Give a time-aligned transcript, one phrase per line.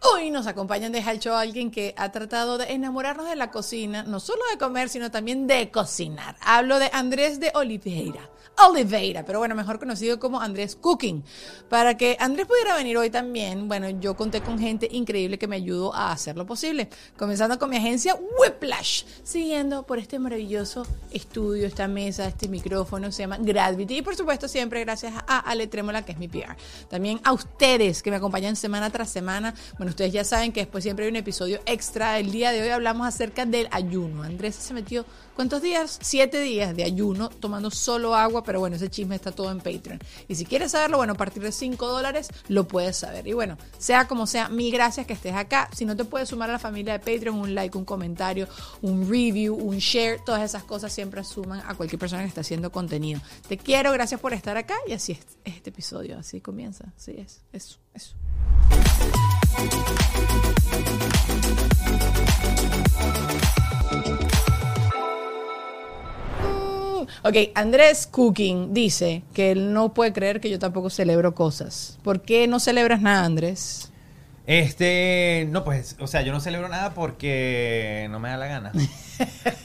[0.00, 4.20] Hoy nos acompañan de Show alguien que ha tratado de enamorarnos de la cocina, no
[4.20, 6.36] solo de comer, sino también de cocinar.
[6.40, 8.30] Hablo de Andrés de Oliveira.
[8.56, 11.24] Oliveira, pero bueno, mejor conocido como Andrés Cooking.
[11.68, 15.56] Para que Andrés pudiera venir hoy también, bueno, yo conté con gente increíble que me
[15.56, 16.88] ayudó a hacerlo posible.
[17.16, 23.22] Comenzando con mi agencia Whiplash, siguiendo por este maravilloso estudio, esta mesa, este micrófono, se
[23.22, 23.98] llama Gravity.
[23.98, 26.56] Y por supuesto, siempre gracias a Ale Trémola, que es mi PR.
[26.88, 29.54] También a ustedes que me acompañan semana tras semana.
[29.88, 32.18] Ustedes ya saben que después siempre hay un episodio extra.
[32.18, 34.22] El día de hoy hablamos acerca del ayuno.
[34.22, 35.98] Andrés se metió, ¿cuántos días?
[36.02, 39.98] Siete días de ayuno, tomando solo agua pero bueno, ese chisme está todo en Patreon.
[40.28, 43.26] Y si quieres saberlo, bueno, a partir de 5 dólares lo puedes saber.
[43.26, 45.68] Y bueno, sea como sea, mi gracias que estés acá.
[45.74, 48.48] Si no te puedes sumar a la familia de Patreon, un like, un comentario,
[48.82, 52.70] un review, un share, todas esas cosas siempre suman a cualquier persona que está haciendo
[52.70, 53.20] contenido.
[53.48, 57.42] Te quiero, gracias por estar acá y así es este episodio, así comienza, así es,
[57.52, 58.14] eso, eso.
[67.26, 71.98] Ok, Andrés Cooking dice que él no puede creer que yo tampoco celebro cosas.
[72.02, 73.90] ¿Por qué no celebras nada, Andrés?
[74.46, 78.72] Este, no, pues, o sea, yo no celebro nada porque no me da la gana.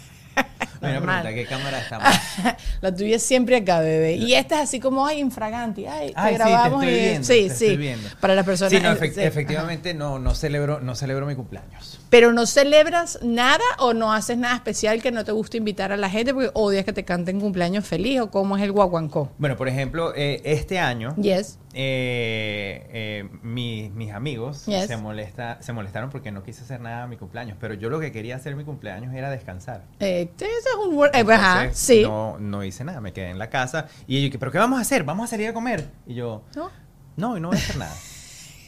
[0.79, 2.07] Pregunta, ¿qué cámara estamos?
[2.81, 4.15] la tuya es siempre acá, bebé.
[4.15, 5.85] Y esta es así como, ay, infraganti.
[5.85, 7.65] Ay, te grabamos sí, te estoy viendo, sí, te sí.
[7.65, 8.09] Estoy viendo.
[8.19, 8.71] Para las personas.
[8.71, 11.99] Sí, no, efectivamente no, no celebro, no celebro mi cumpleaños.
[12.09, 15.97] Pero no celebras nada o no haces nada especial que no te guste invitar a
[15.97, 19.31] la gente porque odias que te canten cumpleaños feliz o cómo es el guaguancó.
[19.37, 21.15] Bueno, por ejemplo, eh, este año.
[21.17, 21.59] Yes.
[21.73, 27.17] Eh, eh, mis amigos se, molesta, se molestaron porque no quise hacer nada a mi
[27.17, 29.83] cumpleaños, pero yo lo que quería hacer mi cumpleaños era descansar.
[29.99, 32.01] Eh, eso es un Entonces, sí.
[32.01, 34.81] no, no hice nada, me quedé en la casa y ellos, ¿pero qué vamos a
[34.81, 35.03] hacer?
[35.03, 35.87] ¿Vamos a salir a comer?
[36.07, 36.71] Y yo, no,
[37.17, 37.95] no, y no voy a hacer nada.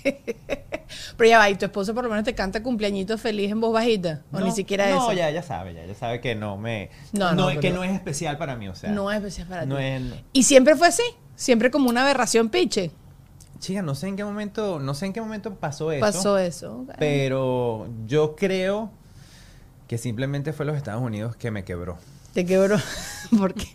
[1.18, 3.74] Pero ya va, ¿y tu esposo por lo menos te canta cumpleañito feliz en voz
[3.74, 4.22] bajita?
[4.32, 4.98] ¿O ni siquiera eso?
[4.98, 6.90] No, ya, ya sabe, ya, ya sabe que no me...
[7.14, 8.92] No, no, que no es especial para mí, o sea...
[8.92, 9.84] No es especial para no ti.
[9.84, 10.02] Es,
[10.34, 11.04] ¿Y siempre fue así?
[11.42, 12.92] ¿Siempre como una aberración piche?
[13.58, 16.00] Chica, no sé en qué momento, no sé en qué momento pasó eso.
[16.00, 16.86] Pasó eso.
[17.00, 18.92] Pero yo creo
[19.88, 21.98] que simplemente fue los Estados Unidos que me quebró.
[22.34, 22.78] Te quebró.
[23.38, 23.68] ¿Por qué?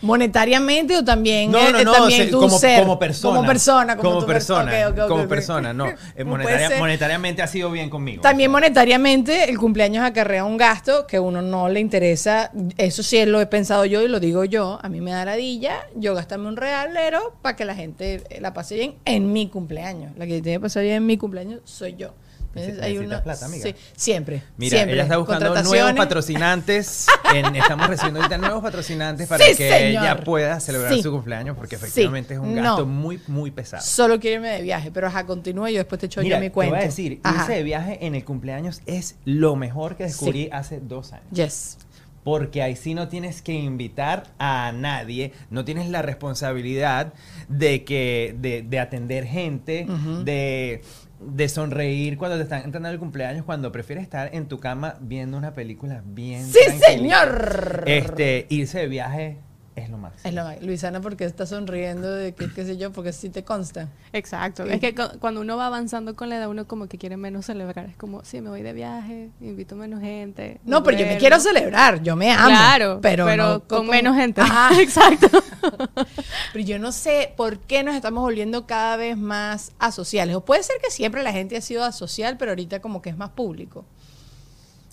[0.00, 2.80] ¿Monetariamente o también, no, no, no, también como, ser?
[2.80, 3.36] como persona.
[3.36, 3.96] Como persona.
[3.96, 4.70] Como, como persona.
[4.70, 5.86] Okay, okay, como okay, persona, no.
[6.16, 8.22] Eh, monetariamente ha sido bien conmigo.
[8.22, 12.50] También monetariamente el cumpleaños acarrea un gasto que a uno no le interesa.
[12.76, 14.78] Eso sí lo he pensado yo y lo digo yo.
[14.82, 18.76] A mí me da ladilla yo gastarme un realero para que la gente la pase
[18.76, 20.16] bien en mi cumpleaños.
[20.16, 22.14] La que tiene que pasar bien en mi cumpleaños soy yo.
[22.56, 23.64] Hay una, plata, amiga?
[23.64, 24.42] Sí, siempre.
[24.56, 24.94] Mira, siempre.
[24.94, 27.06] ella está buscando nuevos patrocinantes.
[27.34, 30.02] en, estamos recibiendo ahorita nuevos patrocinantes para sí, que señor.
[30.04, 32.86] ella pueda celebrar su cumpleaños, porque efectivamente es un gasto no.
[32.86, 33.82] muy, muy pesado.
[33.82, 36.40] Solo quiero irme de viaje, pero ajá, continúa y yo después te echo Mira, yo
[36.40, 36.72] mi cuento.
[36.74, 37.42] Te voy a decir, ajá.
[37.42, 41.26] irse de viaje en el cumpleaños es lo mejor que descubrí hace dos años.
[41.30, 41.78] Yes
[42.24, 47.12] porque ahí sí no tienes que invitar a nadie, no tienes la responsabilidad
[47.48, 50.24] de que de, de atender gente, uh -huh.
[50.24, 50.82] de,
[51.20, 55.36] de sonreír cuando te están entrando el cumpleaños, cuando prefieres estar en tu cama viendo
[55.38, 56.86] una película bien Sí, tranquila.
[56.88, 57.84] señor.
[57.86, 59.36] Este, irse de viaje
[59.76, 60.28] es lo máximo.
[60.28, 60.62] Es lo más.
[60.62, 63.88] Luisana, porque está sonriendo de que, qué sé yo, porque sí te consta.
[64.12, 64.64] Exacto.
[64.64, 64.70] Sí.
[64.72, 67.46] Es que cu- cuando uno va avanzando con la edad, uno como que quiere menos
[67.46, 67.86] celebrar.
[67.86, 70.60] Es como, sí, me voy de viaje, invito menos gente.
[70.64, 72.46] No, pero yo me quiero celebrar, yo me amo.
[72.48, 74.40] Claro, pero, pero, no con, menos gente.
[74.40, 74.70] Ajá.
[74.80, 75.28] Exacto.
[76.52, 80.36] Pero yo no sé por qué nos estamos volviendo cada vez más asociales.
[80.36, 83.16] O puede ser que siempre la gente ha sido asocial, pero ahorita como que es
[83.16, 83.84] más público.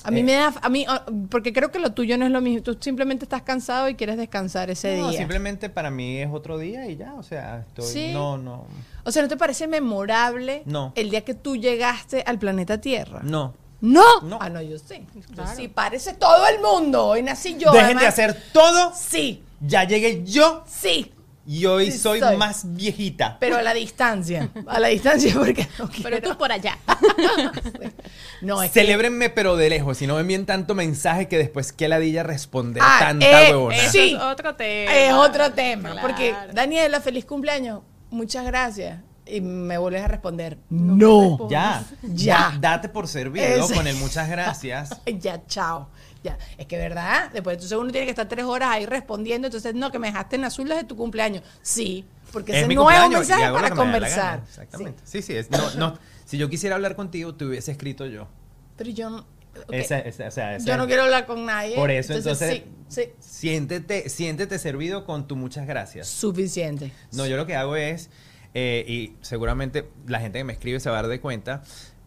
[0.03, 0.23] A mí Eh.
[0.23, 2.63] me da, a mí, ah, porque creo que lo tuyo no es lo mismo.
[2.63, 5.19] Tú simplemente estás cansado y quieres descansar ese No, día.
[5.19, 7.85] simplemente para mí es otro día y ya, o sea, estoy...
[7.85, 8.09] Sí.
[8.13, 8.65] No, no,
[9.03, 10.93] O sea, ¿no te parece memorable No.
[10.95, 13.21] el día que tú llegaste al planeta Tierra?
[13.23, 13.53] no.
[13.83, 14.21] ¿No?
[14.21, 14.37] No.
[14.39, 15.07] Ah, no, yo sí.
[15.15, 15.51] Yo Claro.
[15.55, 17.03] sí, parece todo el mundo.
[17.07, 17.71] Hoy nací yo.
[17.71, 18.03] Dejen además.
[18.03, 21.11] de hacer todo, Sí, ya llegué yo sí.
[21.47, 22.37] y hoy Sí soy, soy.
[22.37, 23.37] más viejita.
[23.39, 24.51] Pero a la distancia.
[24.67, 26.77] A la distancia porque no pero tú por allá.
[28.41, 31.71] No, es que- Celébrenme pero de lejos, si no me envíen tanto mensaje que después
[31.71, 33.75] que ladilla responder Ah, tanta eh, huevona.
[33.75, 34.13] eh, Eso Sí.
[34.15, 34.91] es otro tema.
[34.95, 35.91] Es otro tema.
[35.91, 36.07] Claro.
[36.07, 37.81] Porque, Daniela, feliz cumpleaños.
[38.09, 38.99] Muchas gracias.
[39.25, 40.57] Y me vuelves a responder.
[40.69, 41.47] No.
[41.49, 42.57] Ya, Ya.
[42.59, 44.89] Date por servido Es- con el muchas gracias.
[45.19, 45.89] ya, chao.
[46.23, 46.37] Ya.
[46.57, 47.29] Es que, ¿verdad?
[47.31, 49.47] Después, entonces uno tiene que estar tres horas ahí respondiendo.
[49.47, 51.43] Entonces, no, que me dejaste en azul desde tu cumpleaños.
[51.61, 52.05] Sí.
[52.33, 54.41] Porque ese no es un mensaje para que conversar.
[54.47, 55.01] Exactamente.
[55.05, 55.35] Sí, sí.
[55.35, 55.97] es- no, no,
[56.31, 58.29] si yo quisiera hablar contigo, te hubiese escrito yo.
[58.77, 59.17] Pero yo no.
[59.19, 59.73] ok.
[59.73, 61.75] Esa- esa- o sea, esa- Yo no quiero hablar con nadie.
[61.75, 63.09] Por eso, entonces, sí, sí.
[63.19, 66.07] Siéntete, siéntete servido con tu muchas gracias.
[66.07, 66.93] Suficiente.
[67.11, 68.09] No, yo lo que hago es,
[68.53, 71.63] eh, y seguramente la gente que me escribe se va a dar de cuenta,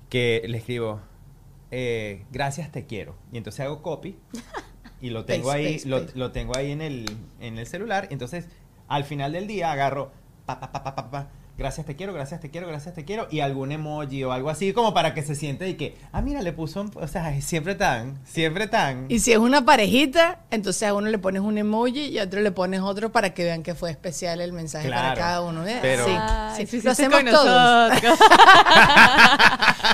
[0.09, 1.03] que le escribo,
[1.71, 3.17] eh, gracias, te quiero.
[3.31, 4.17] Y entonces hago copy
[5.03, 7.05] y lo tengo ahí, lo, lo tengo ahí en el,
[7.41, 8.09] en el celular.
[8.11, 8.47] Entonces,
[8.89, 10.13] al final del día agarro,
[10.47, 13.27] pa, pa, pa, pa, pa, pa, gracias, te quiero, gracias, te quiero, gracias, te quiero,
[13.31, 16.43] y algún emoji o algo así, como para que se siente y que, ah, mira,
[16.43, 19.07] le puso, un- o sea, siempre tan, siempre tan.
[19.09, 22.41] Y si es una parejita, entonces a uno le pones un emoji y a otro
[22.41, 25.67] le pones otro para que vean que fue especial el mensaje para cada uno.
[25.67, 25.79] ¿eh?
[25.81, 27.93] pero- Sí, Ay, sí, sí, lo hacemos con todos.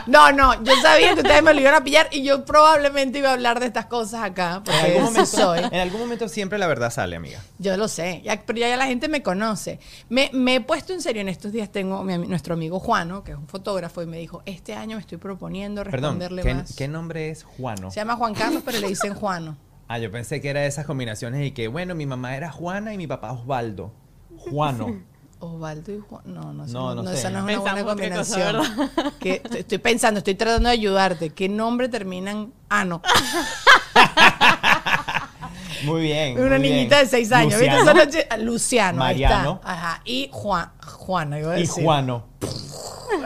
[0.06, 3.30] No, no, yo sabía que ustedes me lo iban a pillar y yo probablemente iba
[3.30, 5.58] a hablar de estas cosas acá, En algún, momento, soy.
[5.70, 7.40] en algún momento siempre la verdad sale, amiga.
[7.58, 9.78] Yo lo sé, ya, pero ya la gente me conoce.
[10.08, 11.70] Me, me he puesto en serio en estos días.
[11.70, 15.00] Tengo mi nuestro amigo Juano, que es un fotógrafo, y me dijo: Este año me
[15.00, 16.74] estoy proponiendo Perdón, responderle ¿qué, más.
[16.76, 17.90] qué nombre es Juano?
[17.90, 19.56] Se llama Juan Carlos, pero le dicen Juano.
[19.92, 22.94] Ah, yo pensé que era de esas combinaciones y que, bueno, mi mamá era Juana
[22.94, 23.92] y mi papá Osvaldo.
[24.38, 25.00] Juano.
[25.40, 26.22] Osvaldo y Juan.
[26.26, 27.14] No, no, sé, No, no sé.
[27.14, 29.12] esa no es una buena otra cosa, combinación.
[29.18, 31.30] Que estoy pensando, estoy tratando de ayudarte.
[31.30, 32.52] ¿Qué nombre terminan?
[32.68, 33.02] Ah, no.
[35.84, 36.38] Muy bien.
[36.38, 37.04] Una muy niñita bien.
[37.04, 37.54] de seis años.
[37.60, 37.90] Luciano
[38.30, 39.04] ah, Luciano.
[39.04, 39.28] ahí está.
[39.36, 39.60] Mariano.
[39.64, 40.02] Ajá.
[40.04, 41.84] Y Juan, Juana, iba a y decir.
[41.84, 42.26] Juano.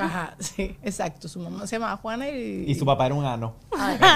[0.00, 1.28] Ajá, sí, exacto.
[1.28, 2.64] Su mamá se llamaba Juana y.
[2.66, 3.54] Y su papá era un ano.
[3.78, 3.98] Ay,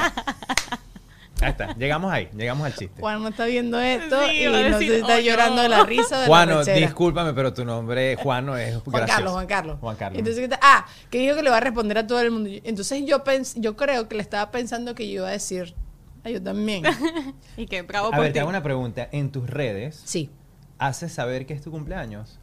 [1.41, 3.01] Ahí está, llegamos ahí, llegamos al chiste.
[3.01, 5.63] Juan no está viendo esto Sí, y no si está "Oh, llorando no".
[5.63, 9.07] de la risa de Juano, la discúlpame, pero tu nombre, Juano, es Juan gracioso.
[9.15, 9.77] Carlos, Juan Carlos.
[9.81, 10.19] Juan Carlos.
[10.19, 10.59] Entonces, ¿qué tal?
[10.63, 12.51] ah, que dijo que le va a responder a todo el mundo.
[12.65, 15.77] Entonces yo pens yo creo que le estaba pensando que yo iba a decir,
[16.25, 16.85] ah, yo también.
[17.57, 19.09] Y que bravo a por ver, te hago una pregunta.
[19.13, 20.31] En tus redes, Sí.
[20.79, 22.39] ¿haces saber que es tu cumpleaños?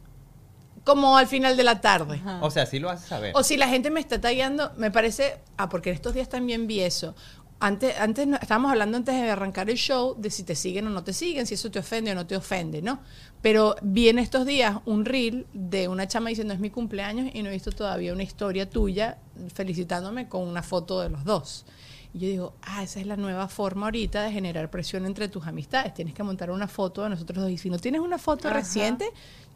[0.84, 2.16] Como al final de la tarde.
[2.16, 2.38] Ajá.
[2.42, 3.32] O sea, sí lo haces saber.
[3.34, 6.66] O si la gente me está tagueando, me parece, ah, porque en estos días también
[6.66, 7.14] vi eso.
[7.58, 10.90] Antes, antes no- estábamos hablando antes de arrancar el show de si te siguen o
[10.90, 13.00] no te siguen, si eso te ofende o no te ofende, ¿no?
[13.40, 17.42] Pero vi en estos días un reel de una chama diciendo es mi cumpleaños y
[17.42, 19.16] no he visto todavía una historia tuya
[19.54, 21.64] felicitándome con una foto de los dos.
[22.16, 25.46] Y yo digo, ah, esa es la nueva forma ahorita de generar presión entre tus
[25.46, 25.92] amistades.
[25.92, 27.50] Tienes que montar una foto de nosotros dos.
[27.50, 28.56] Y si no tienes una foto Ajá.
[28.56, 29.04] reciente,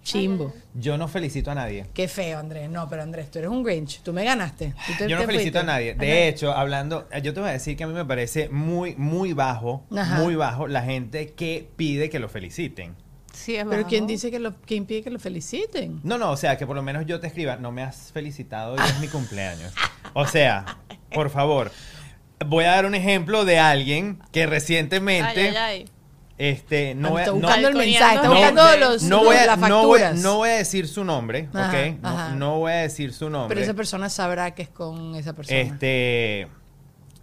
[0.02, 0.52] chimbo.
[0.74, 1.86] Yo no felicito a nadie.
[1.94, 2.68] Qué feo, Andrés.
[2.68, 4.02] No, pero Andrés, tú eres un Grinch.
[4.02, 4.74] Tú me ganaste.
[4.86, 5.92] Tú te- Yo no te felicito a nadie.
[5.92, 6.00] Ajá.
[6.00, 8.94] De hecho, hablando, eh, yo te voy a decir que a mí me parece muy,
[8.96, 10.18] muy bajo, Ajá.
[10.18, 12.94] muy bajo la gente que pide que lo feliciten.
[13.32, 13.86] Sí, es Pero.
[13.86, 16.00] ¿quién dice que lo, quién pide que lo feliciten?
[16.02, 18.74] No, no, o sea, que por lo menos yo te escriba, no me has felicitado,
[18.74, 19.72] hoy es mi cumpleaños.
[20.12, 20.66] O sea,
[21.14, 21.70] por favor.
[22.46, 25.90] Voy a dar un ejemplo de alguien que recientemente, Ay, ay, ay.
[26.38, 29.36] este, no, voy a- está no- buscando el mensaje, está no- buscando los, no voy
[29.36, 32.00] a, las no voy- no voy a decir su nombre, Ajá, ¿ok?
[32.00, 32.28] No, ajá.
[32.34, 33.54] no voy a decir su nombre.
[33.54, 35.58] Pero esa persona sabrá que es con esa persona.
[35.60, 36.48] Este,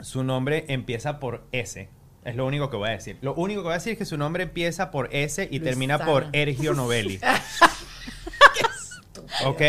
[0.02, 1.90] su nombre empieza por S.
[2.24, 3.18] Es lo único que voy a decir.
[3.22, 5.70] Lo único que voy a decir es que su nombre empieza por S y Luisana.
[5.72, 7.20] termina por Ergio Novelli.
[9.46, 9.62] ok.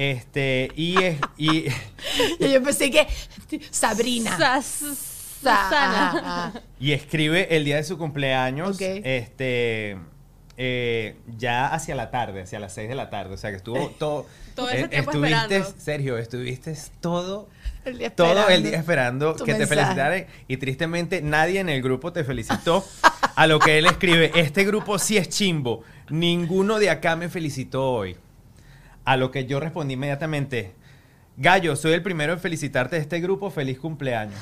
[0.00, 1.66] Este, y es, y,
[2.38, 3.08] Y yo pensé que
[3.72, 4.38] Sabrina.
[4.38, 6.08] Sas- Sa- Susana.
[6.08, 6.18] ajá,
[6.50, 6.62] ajá.
[6.80, 8.80] y escribe el día de su cumpleaños.
[8.80, 9.98] Este.
[10.56, 13.34] eh, ya hacia la tarde, hacia las 6 de la tarde.
[13.34, 14.26] O sea que estuvo todo.
[14.54, 15.80] Todo ese eh, tiempo estuviste, esperando.
[15.80, 17.48] Sergio, estuviste todo
[17.84, 21.80] El día todo el esperando día esperando que te felicitaran y tristemente nadie en el
[21.82, 22.84] grupo te felicitó
[23.36, 25.82] A lo que él escribe, este grupo sí es chimbo.
[26.08, 28.16] Ninguno de acá me felicitó hoy.
[29.08, 30.74] A lo que yo respondí inmediatamente,
[31.38, 33.50] Gallo, soy el primero en felicitarte de este grupo.
[33.50, 34.38] Feliz cumpleaños.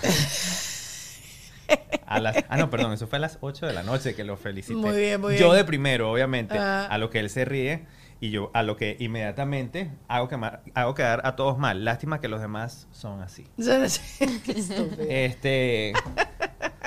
[2.06, 4.36] A las- ah, no, perdón, eso fue a las 8 de la noche que lo
[4.36, 4.74] felicité.
[4.74, 5.58] Muy bien, muy Yo bien.
[5.58, 6.56] de primero, obviamente.
[6.58, 6.86] Ah.
[6.90, 7.84] A lo que él se ríe
[8.20, 10.36] y yo a lo que inmediatamente hago, que
[10.74, 11.84] hago quedar a todos mal.
[11.84, 13.44] Lástima que los demás son así.
[13.56, 13.84] Qué
[14.52, 15.04] estúpido.
[15.08, 15.92] Este.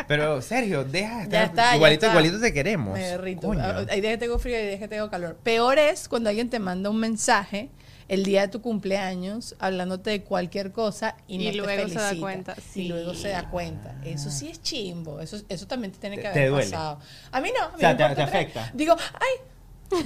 [0.08, 1.72] Pero, Sergio, deja de Ya estar.
[1.72, 2.18] ya igualito, está.
[2.20, 2.94] igualito te queremos.
[2.98, 3.48] Me derrito.
[3.48, 3.62] Coño.
[3.64, 5.36] Ah, Hay días que tengo frío y hay días que tengo calor.
[5.44, 7.70] Peor es cuando alguien te manda un mensaje
[8.08, 11.94] el día de tu cumpleaños hablándote de cualquier cosa y, Y no te luego se
[11.96, 12.20] da felicita.
[12.22, 12.88] cuenta, Y sí.
[12.88, 13.96] luego se da cuenta.
[14.04, 15.20] Eso sí es chimbo.
[15.20, 16.72] Eso, eso también te tiene que Te- haber te duele.
[16.72, 17.00] pasado.
[17.32, 17.66] A mí no.
[17.66, 18.72] a mí O sea, te- afecta.
[18.74, 20.02] Digo, ay.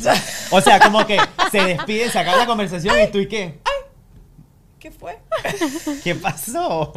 [0.51, 1.17] o sea, como que
[1.51, 3.59] se despiden, se acaba la conversación y tú y qué.
[4.79, 5.17] ¿Qué fue?
[6.03, 6.91] ¿Qué pasó?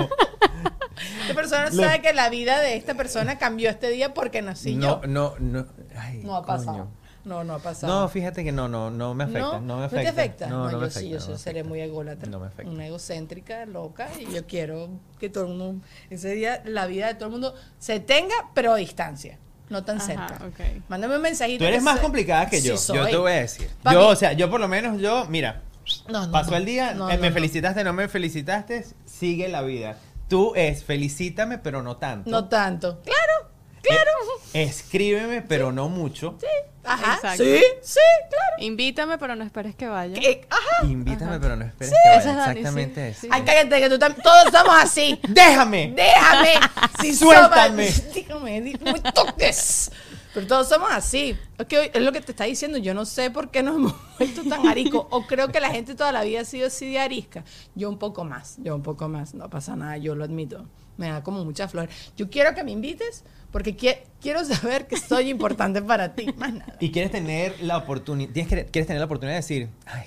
[1.22, 4.74] Esta persona Lo- sabe que la vida de esta persona cambió este día porque nací
[4.74, 5.06] no, yo.
[5.08, 5.66] no, no.
[5.96, 6.88] Ay, No ha pasado.
[7.24, 7.92] No, no ha pasado.
[8.02, 9.58] No, fíjate que no, no, no me afecta.
[9.60, 10.02] No, me afecta.
[10.04, 10.46] te afecta?
[10.46, 11.00] No, no, me yo afecta.
[11.00, 11.68] sí, yo no soy- me seré afecta.
[11.68, 12.28] muy ególatra.
[12.30, 12.70] No me afecta.
[12.70, 14.88] Una egocéntrica, loca, y yo quiero
[15.18, 18.74] que todo el mundo, ese día, la vida de todo el mundo se tenga, pero
[18.74, 19.38] a distancia,
[19.70, 20.34] no tan Ajá, cerca.
[20.46, 20.84] ok.
[20.88, 21.58] Mándame un mensajito.
[21.58, 22.76] Tú eres más complicada que yo.
[22.76, 23.68] Sí yo te voy a decir.
[23.82, 25.62] Pa' yo, mí- o sea, yo por lo menos, yo, mira,
[26.08, 26.58] No, no, pasó no.
[26.58, 27.34] el día, No, eh, no, me no.
[27.34, 29.96] felicitaste, no me felicitaste, sigue la vida.
[30.28, 32.30] Tú es felicítame, pero no tanto.
[32.30, 33.00] No tanto.
[33.02, 33.50] Claro,
[33.82, 34.10] claro.
[34.54, 36.36] Eh, escríbeme, pero no mucho.
[36.82, 37.14] Ajá.
[37.16, 37.42] Exacto.
[37.42, 38.56] Sí, sí, claro.
[38.58, 40.16] Invítame, pero no esperes que vaya.
[40.50, 40.86] Ajá.
[40.86, 42.30] Invítame, pero no esperes Sí, que esa vaya.
[42.30, 43.20] es Dani, Exactamente sí, eso.
[43.22, 43.28] sí.
[43.32, 45.20] Ay, cállate, que tú también, todos somos así.
[45.28, 45.92] ¡Déjame!
[45.96, 46.54] Déjame.
[47.00, 47.90] Si Suéltame.
[48.14, 49.90] Dígame, di- no me toques.
[50.36, 51.34] Pero todos somos así.
[51.56, 52.76] Es que hoy- es lo que te está diciendo.
[52.76, 55.06] Yo no sé por qué nos hemos vuelto tan aricos.
[55.10, 57.42] O creo que la gente toda la vida ha sido así de arisca.
[57.74, 58.56] Yo un poco más.
[58.62, 59.32] Yo un poco más.
[59.32, 59.96] No pasa nada.
[59.96, 60.66] Yo lo admito.
[60.98, 61.88] Me da como mucha flor.
[62.18, 66.26] Yo quiero que me invites porque qui- quiero saber que soy importante para ti.
[66.36, 66.76] Más nada.
[66.80, 70.04] Y quieres tener la oportunidad, quieres tener la oportunidad de decir, ay,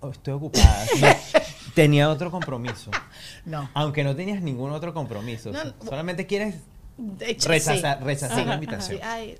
[0.00, 0.86] oh, estoy ocupada.
[1.00, 1.08] No,
[1.74, 2.90] tenía otro compromiso.
[3.44, 3.68] No.
[3.74, 5.52] Aunque no tenías ningún otro compromiso.
[5.52, 5.74] No, no.
[5.84, 6.54] Solamente quieres
[6.98, 8.04] De hecho, Rechazar- sí.
[8.04, 8.44] rechazar Sí.
[8.46, 8.96] la invitación.
[8.98, 9.36] Sí, ay,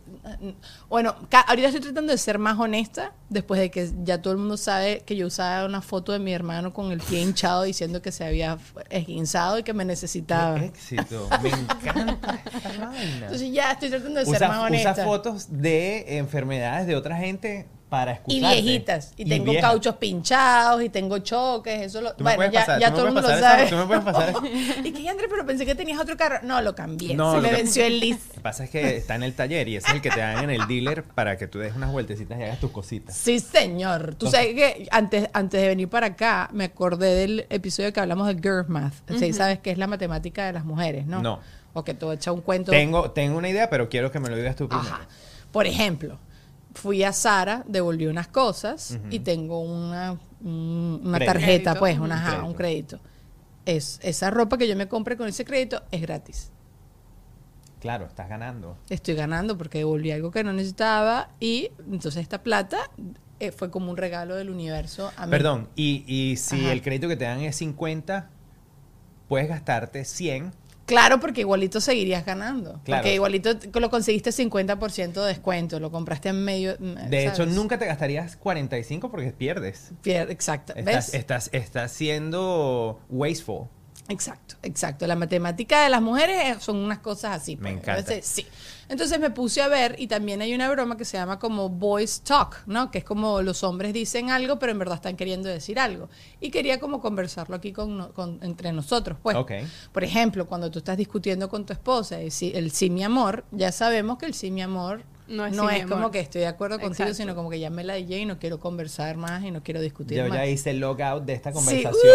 [0.91, 1.15] bueno,
[1.47, 5.03] ahorita estoy tratando de ser más honesta después de que ya todo el mundo sabe
[5.07, 8.25] que yo usaba una foto de mi hermano con el pie hinchado diciendo que se
[8.27, 8.59] había
[8.91, 10.59] esguinzado y que me necesitaba.
[10.59, 11.29] Qué éxito.
[11.43, 13.17] Me encanta esta vaina.
[13.23, 15.05] Entonces ya estoy tratando de ser Usa, más usa honesta.
[15.05, 18.63] fotos de enfermedades de otra gente para y excusarte.
[18.63, 19.13] viejitas.
[19.17, 21.83] Y, tengo cauchos pinchados y tengo choques.
[21.83, 23.63] Eso lo, bueno, ya, pasar- ya todo el mundo lo pasar sabe.
[23.65, 24.35] esa- tú me puedes pasar
[24.85, 26.41] y que André, pero pensé que tenías otro carro.
[26.43, 27.15] No, lo cambié.
[27.15, 28.19] No, Se lo me que- venció el lis.
[28.29, 30.21] Lo que pasa es que está en el taller y ese es el que te
[30.21, 33.17] dan en el dealer para que tú des unas vueltecitas y hagas tus cositas.
[33.17, 34.17] Sí, señor.
[34.17, 38.27] Tú sabes que antes, antes de venir para acá, me acordé del episodio que hablamos
[38.27, 38.95] de Girl Math.
[39.19, 41.23] Sí, sabes que es la matemática de las mujeres, ¿no?
[41.23, 41.41] No.
[41.73, 42.73] O que tú echas un cuento.
[42.73, 44.89] Tengo, tengo una idea, pero quiero que me lo digas tú primero.
[44.89, 45.07] Ajá.
[45.53, 46.19] Por ejemplo,
[46.77, 51.79] fui a Sara, devolví unas cosas y tengo una, un- una tarjeta, Crédito.
[51.81, 52.47] pues, una, Crédito.
[52.47, 53.01] un crédito.
[53.65, 56.51] Es, esa ropa que yo me compré con ese crédito es gratis.
[57.81, 58.77] Claro, estás ganando.
[58.89, 62.79] Estoy ganando porque devolví algo que no necesitaba y entonces esta plata
[63.41, 65.31] eh, fue como un regalo del universo a mí.
[65.31, 66.73] Perdón, y, y si Ajá.
[66.73, 68.29] el crédito que te dan es 50,
[69.29, 70.53] puedes gastarte 100.
[70.87, 72.81] Claro, porque igualito seguirías ganando.
[72.85, 73.03] Claro.
[73.03, 76.77] Porque igualito lo conseguiste 50% de descuento, lo compraste en medio.
[76.79, 79.93] mm, De hecho, nunca te gastarías 45 porque pierdes.
[80.03, 80.73] Pier- Exacto.
[80.77, 81.15] Estás, ¿Ves?
[81.15, 83.67] estás, estás siendo wasteful.
[84.09, 85.07] Exacto, exacto.
[85.07, 87.57] La matemática de las mujeres eh, son unas cosas así.
[87.57, 87.83] Me pues.
[87.83, 88.11] encanta.
[88.15, 88.47] Veces, sí.
[88.89, 92.21] Entonces me puse a ver y también hay una broma que se llama como boys
[92.21, 92.91] talk, ¿no?
[92.93, 96.09] Que es como los hombres dicen algo, pero en verdad están queriendo decir algo.
[96.41, 99.37] Y quería como conversarlo aquí con, entre nosotros, pues.
[99.37, 99.53] Ok.
[99.93, 103.45] Por ejemplo, cuando tú estás discutiendo con tu esposa y si- el sí mi amor,
[103.51, 106.11] ya sabemos que el sí mi amor No es no sí, es mi como amor.
[106.13, 107.15] que estoy de acuerdo contigo, Exacto.
[107.17, 109.81] sino como que ya me la dije y no quiero conversar más y no quiero
[109.81, 110.39] discutir Yo más.
[110.39, 112.15] ya hice logout de esta Sí, conversación.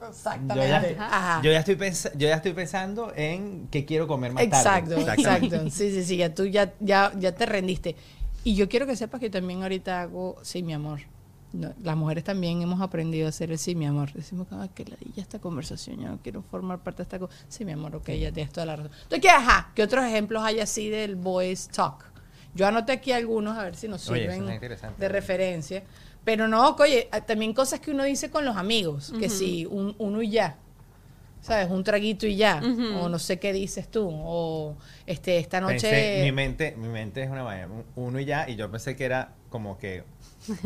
[0.00, 0.94] Uh, Yo exactamente.
[0.96, 1.42] ya, Ajá.
[1.42, 5.12] yo ya estoy pens- yo ya estoy pensando en qué quiero comer más Exacto, tarde.
[5.20, 5.70] exacto.
[5.70, 7.96] Sí, sí, sí, ya tú ya, ya, ya te rendiste.
[8.44, 11.00] Y yo quiero que sepas que también ahorita hago sí, mi amor.
[11.52, 14.12] No, las mujeres también hemos aprendido a hacer el sí, mi amor.
[14.12, 17.34] Decimos "Ay, que ya esta conversación, yo no quiero formar parte de esta cosa.
[17.48, 18.92] Sí, mi amor, ok, ya tienes toda la razón.
[19.02, 22.04] Entonces, ¿qué, ajá, ¿qué otros ejemplos hay así del boys talk?
[22.54, 24.46] Yo anoté aquí algunos a ver si nos sirven
[24.98, 25.82] de referencia.
[26.24, 30.22] Pero no, oye, también cosas que uno dice con los amigos, que si un, uno
[30.22, 30.56] y ya.
[31.40, 31.70] ¿sabes?
[31.70, 32.60] Un traguito y ya.
[33.00, 34.08] O no sé qué dices tú.
[34.12, 35.90] O este, esta noche.
[35.90, 39.04] Pensé, mi mente, mi mente es una vaina, uno y ya, y yo pensé que
[39.06, 40.04] era como que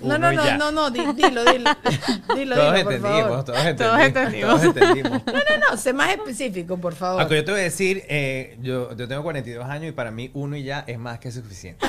[0.00, 0.56] no, uno no, y no, ya.
[0.56, 1.70] no, no, di- dilo, dilo.
[2.36, 3.44] dilo, Todos entendimos, favor.
[3.44, 4.50] todos entendimos, entendimos.
[4.50, 5.22] todos entendimos.
[5.26, 7.20] No, no, no, sé más específico, por favor.
[7.20, 10.30] Aunque yo te voy a decir, eh, yo, yo tengo 42 años y para mí
[10.34, 11.84] uno y ya es más que suficiente.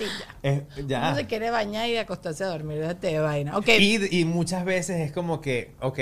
[0.00, 0.06] Sí,
[0.42, 0.50] ya.
[0.50, 0.98] Es- ya.
[1.08, 3.56] Uno se quiere bañar y acostarse a dormir, déjate de vaina.
[3.58, 3.68] Ok.
[3.68, 5.98] Y, y muchas veces es como que, ok,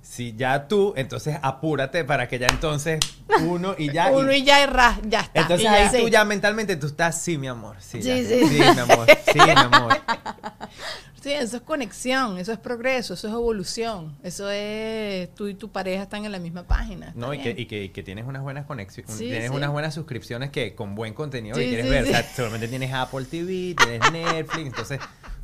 [0.00, 3.00] si ya tú, entonces apúrate para que ya entonces
[3.44, 4.12] uno y ya.
[4.12, 5.40] Uno y ya y ra, ya está.
[5.40, 5.98] Entonces ahí sí.
[6.02, 7.74] tú ya mentalmente tú estás, sí, mi amor.
[7.80, 8.46] Sí, Sí, ya, sí.
[8.46, 9.06] sí, mi amor.
[9.32, 9.98] Sí, mi amor.
[11.26, 14.16] Sí, eso es conexión, eso es progreso, eso es evolución.
[14.22, 17.12] Eso es tú y tu pareja están en la misma página.
[17.16, 19.56] No, y que, y, que, y que tienes unas buenas conexiones, Sí, tienes sí.
[19.56, 22.04] unas buenas suscripciones que con buen contenido Sí, que quieres ver.
[22.04, 22.10] sí.
[22.10, 25.00] O sea, seguramente tienes Apple TV, tienes Netflix, entonces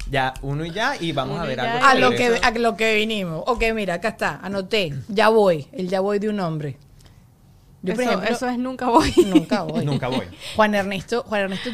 [0.09, 1.85] ya uno y ya y vamos Uno a ver algo.
[1.85, 3.43] A lo, que, a lo que vinimos.
[3.49, 4.95] Ok, mira, acá está, anoté.
[5.09, 6.77] Ya voy, el ya voy de un hombre.
[7.83, 9.13] Yo, por eso, ejemplo, eso es nunca voy.
[9.27, 9.85] nunca voy.
[9.85, 10.27] Nunca voy.
[10.57, 11.71] Juan Ernesto, Juan Ernesto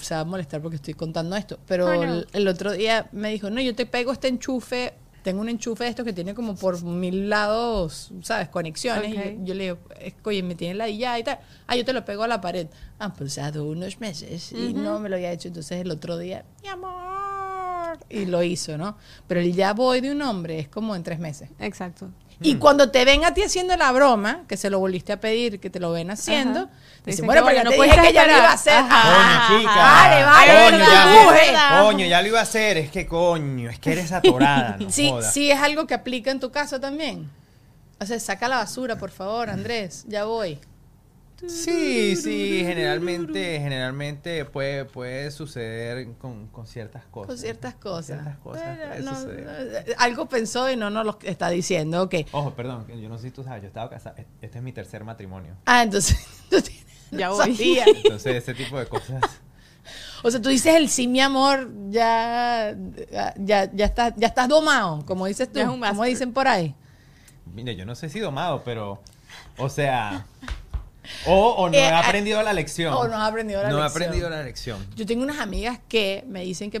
[0.00, 2.02] se va a molestar porque estoy contando esto, pero Oh, no.
[2.02, 5.84] el, el otro día me dijo, no, yo te pego este enchufe, tengo un enchufe
[5.84, 8.48] de estos que tiene como por mil lados, ¿sabes?
[8.48, 9.12] Conexiones.
[9.12, 9.78] Y yo, yo le digo,
[10.24, 11.38] oye, me tiene la ya y tal.
[11.66, 12.66] Ah, yo te lo pego a la pared.
[12.98, 15.48] Han pasado unos meses y no me lo había hecho.
[15.48, 17.98] Entonces el otro día, mi amor.
[18.10, 18.96] Y lo hizo, ¿no?
[19.26, 21.48] Pero el ya voy de un hombre es como en tres meses.
[21.58, 22.10] Exacto.
[22.40, 25.58] Y cuando te ven a ti haciendo la broma, que se lo volviste a pedir,
[25.58, 26.70] que te lo ven haciendo, Ajá.
[27.02, 28.74] te dicen, bueno, pero ya no te dije que ya lo iba a hacer.
[28.74, 29.48] Ajá.
[29.48, 29.74] Coño, chica.
[29.76, 32.76] Vale, vale, coño, ya, coño, ya lo iba a hacer.
[32.76, 34.76] Es que coño, es que eres atorada.
[34.78, 35.32] No Sí, jodas.
[35.32, 37.30] sí es algo que aplica en tu caso también.
[37.98, 40.04] O sea, saca la basura, por favor, Andrés.
[40.06, 40.58] Ya voy.
[41.46, 47.26] Sí, sí, generalmente, generalmente puede, puede suceder con, con ciertas cosas.
[47.26, 48.06] Con ciertas cosas.
[48.06, 49.84] ciertas cosas Bueno, puede no, suceder.
[49.88, 52.02] no, algo pensó y no nos lo está diciendo.
[52.02, 52.14] Ok.
[52.32, 54.16] Ojo, perdón, yo no sé si tú sabes, yo estaba casado.
[54.40, 55.56] Este es mi tercer matrimonio.
[55.66, 56.16] Ah, entonces.
[56.50, 57.38] tú tienes- Ya voy.
[57.54, 57.84] sabía.
[57.86, 59.22] Entonces, ese tipo de cosas.
[60.24, 62.74] O sea, tú dices el sí, mi amor, ya,
[63.38, 66.48] ya, ya, estás, ya estás domado, como dices tú, Ya es un como dicen por
[66.48, 66.74] ahí.
[67.54, 69.00] Mire, yo no sé si domado, pero.
[69.58, 70.26] O sea.
[71.26, 72.92] O, o no Eh, he ah, aprendido la lección.
[72.94, 74.02] o no has aprendido la no lección.
[74.02, 74.86] he aprendido la lección.
[74.96, 76.80] Yo tengo unas amigas que me dicen que,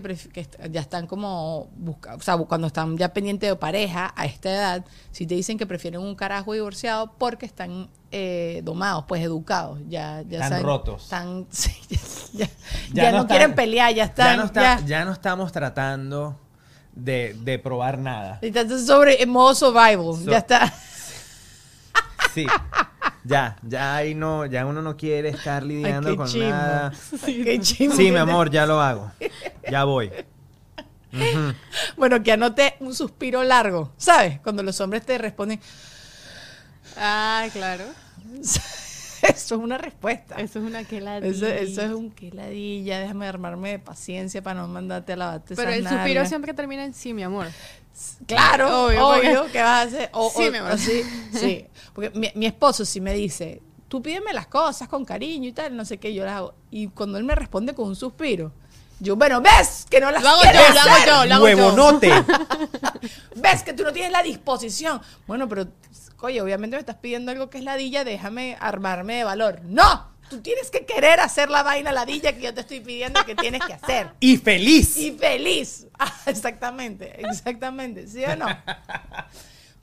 [0.70, 4.84] ya están como busca, o sea, cuando están ya pendientes de pareja a esta edad,
[5.12, 10.22] si te dicen que prefieren un carajo divorciado porque están eh, domados, pues educados, ya,
[10.28, 11.02] ya Están saben- rotos.
[11.04, 12.50] están- sí, ya, ya-
[12.92, 15.12] Ya ya no no, están- quieren pelear, ya están, ya, no está- ya- ya no
[15.12, 16.38] estamos tratando
[16.94, 18.38] de, de probar nada.
[18.42, 20.72] están sobre en modo survival, So- ya está.
[22.36, 22.46] Sí.
[23.24, 26.92] Ya, ya ahí no, ya uno no quiere estar Ay, lidiando qué con nada.
[27.26, 29.10] Qué chimbo Sí, mi amor, ya lo hago.
[29.70, 30.12] Ya voy.
[31.96, 34.38] Bueno, que anote un suspiro largo, ¿sabes?
[34.40, 35.58] Cuando los hombres te responden,
[36.98, 37.84] Ah, claro.
[38.42, 38.60] eso
[39.22, 40.36] es una respuesta.
[40.36, 41.30] Eso es una queladilla.
[41.34, 45.70] Eso, eso es un queladilla, déjame armarme de paciencia para no mandarte a lavarte Pero
[45.70, 46.28] esas el suspiro nalgas.
[46.28, 47.48] siempre termina en sí, mi amor.
[48.26, 50.10] Claro, obvio, Obvio, porque- ¿qué vas a hacer?
[50.12, 50.72] O- Sí, o- mi amor.
[50.72, 51.66] o sí, sí.
[51.94, 55.76] Porque mi, mi esposo sí me dice, tú pídeme las cosas con cariño y tal,
[55.76, 56.54] no sé qué, yo las hago.
[56.70, 58.52] Y cuando él me responde con un suspiro,
[59.00, 61.56] yo, bueno, ves que no las Lo hago yo, lo hago yo, lo hago yo.
[61.56, 62.10] Huevonote.
[63.36, 65.00] ves que tú no tienes la disposición.
[65.26, 65.66] Bueno, pero,
[66.20, 69.60] oye, obviamente me estás pidiendo algo que es ladilla, déjame armarme de valor.
[69.64, 70.15] ¡No!
[70.30, 73.64] Tú tienes que querer hacer la vaina ladilla que yo te estoy pidiendo que tienes
[73.64, 74.08] que hacer.
[74.20, 74.96] Y feliz.
[74.96, 75.86] Y feliz.
[75.98, 78.06] Ah, exactamente, exactamente.
[78.06, 78.46] ¿Sí o no?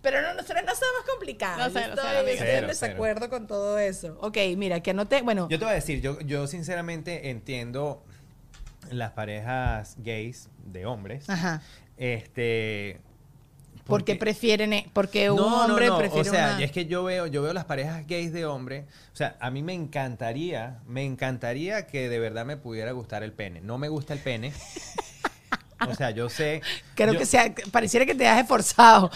[0.02, 1.58] Pero no, nosotros no somos complicados.
[1.58, 4.18] No Yo no sé, estoy, estoy Cero, en desacuerdo con todo eso.
[4.22, 8.04] Ok, mira, que anoté, bueno, Yo te voy a decir, yo, yo sinceramente entiendo
[8.92, 11.30] las parejas gays de hombres.
[11.30, 11.62] ajá,
[11.98, 13.00] Este.
[13.86, 16.00] Porque prefieren, eh, porque un no, hombre no, no.
[16.00, 18.46] prefiere O sea, una- y es que yo veo, yo veo las parejas gays de
[18.46, 18.86] hombre.
[19.12, 23.34] O sea, a mí me encantaría, me encantaría que de verdad me pudiera gustar el
[23.34, 23.62] pene.
[23.62, 24.54] No me gusta el pene.
[25.90, 26.62] O sea, yo sé.
[26.96, 29.12] Creo yo- que sea, pareciera que te has esforzado.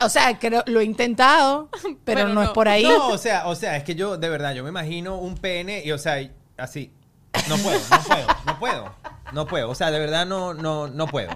[0.00, 2.82] O sea, creo, lo he intentado, pero, Pero no, es por ahí.
[2.82, 5.82] No, o sea, o sea, es que yo, de verdad, yo me imagino un pene
[5.84, 6.16] y, o sea,
[6.56, 6.92] así.
[7.48, 8.94] No puedo, no puedo, no puedo.
[9.32, 9.70] No puedo.
[9.70, 11.30] O sea, de verdad no, no, no puedo.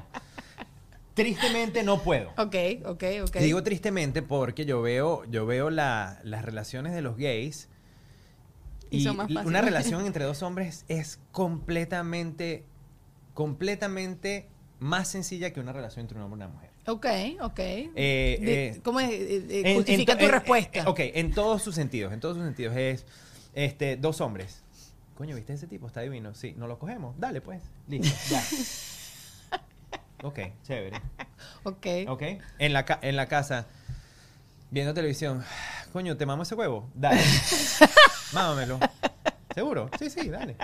[1.14, 2.30] Tristemente no puedo.
[2.38, 3.36] Ok, ok, ok.
[3.36, 7.68] Y digo tristemente porque yo veo, yo veo la- las relaciones de los gays
[8.90, 9.46] Y y, son más l- fáciles.
[9.50, 12.64] una relación entre dos hombres es completamente,
[13.34, 14.48] completamente
[14.78, 16.70] más sencilla que una relación entre un hombre y una mujer.
[16.86, 17.06] ok,
[17.42, 17.58] ok.
[17.58, 19.10] Eh, eh, ¿Cómo es?
[19.10, 20.80] Eh, eh, En- Justifica en tu respuesta.
[20.80, 23.06] en- ok, en todos sus sentidos, en todos sus sentidos es
[23.54, 24.62] este dos hombres.
[25.16, 25.86] Coño, ¿viste ese tipo?
[25.86, 26.34] Está divino.
[26.34, 27.14] Sí, ¿no lo cogemos?
[27.20, 27.62] Dale, pues.
[27.86, 28.42] Listo, ya.
[30.22, 31.00] Ok, chévere.
[31.64, 31.86] Ok.
[32.08, 32.22] ¿Ok?
[32.58, 33.66] En la, ca- en la casa,
[34.70, 35.44] viendo televisión.
[35.92, 36.88] Coño, ¿te mamo ese huevo?
[36.94, 37.20] Dale.
[38.32, 38.78] Mámamelo.
[39.54, 39.90] ¿Seguro?
[39.98, 40.56] Sí, sí, dale.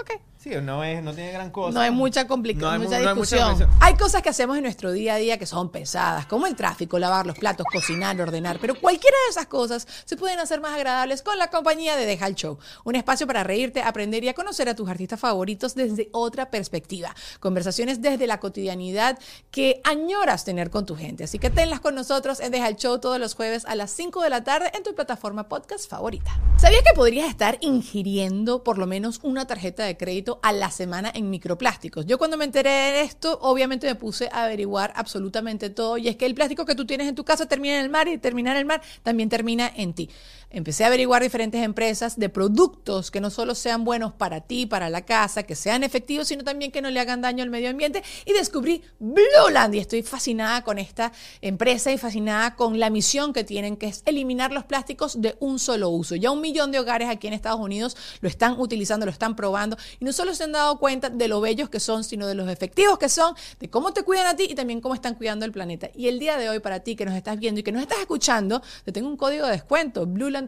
[0.00, 0.12] Ok.
[0.42, 1.74] Sí, no, es, no tiene gran cosa.
[1.74, 3.70] No hay mucha complicación, No hay mu- mucha no hay mucha discusión.
[3.78, 6.98] hay cosas que hacemos en nuestro día a día que son pesadas, como el tráfico,
[6.98, 11.20] lavar los platos, cocinar, ordenar, pero cualquiera de esas cosas se pueden hacer más agradables
[11.20, 14.66] con la compañía de Deja el Show, un espacio para reírte, aprender y a conocer
[14.70, 19.18] a tus artistas favoritos desde otra perspectiva, conversaciones desde la cotidianidad
[19.50, 21.24] que añoras tener con tu gente.
[21.24, 24.22] Así que tenlas con nosotros en Deja el Show todos los jueves a las 5
[24.22, 26.30] de la tarde en tu plataforma podcast favorita.
[26.56, 31.10] ¿Sabías que podrías estar ingiriendo por lo menos una tarjeta de crédito a la semana
[31.12, 32.06] en microplásticos?
[32.06, 36.16] Yo cuando me enteré de esto, obviamente me puse a averiguar absolutamente todo y es
[36.16, 38.52] que el plástico que tú tienes en tu casa termina en el mar y termina
[38.52, 40.10] en el mar también termina en ti.
[40.52, 44.90] Empecé a averiguar diferentes empresas de productos que no solo sean buenos para ti, para
[44.90, 48.02] la casa, que sean efectivos, sino también que no le hagan daño al medio ambiente
[48.24, 53.44] y descubrí Blueland y estoy fascinada con esta empresa y fascinada con la misión que
[53.44, 56.16] tienen, que es eliminar los plásticos de un solo uso.
[56.16, 59.76] Ya un millón de hogares aquí en Estados Unidos lo están utilizando, lo están probando
[60.00, 62.48] y no solo se han dado cuenta de lo bellos que son, sino de los
[62.48, 65.52] efectivos que son, de cómo te cuidan a ti y también cómo están cuidando el
[65.52, 65.90] planeta.
[65.94, 68.00] Y el día de hoy para ti que nos estás viendo y que nos estás
[68.00, 70.39] escuchando, te tengo un código de descuento, blueland.com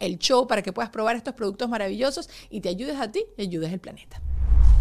[0.00, 3.42] el show para que puedas probar estos productos maravillosos y te ayudes a ti y
[3.42, 4.20] ayudes al planeta.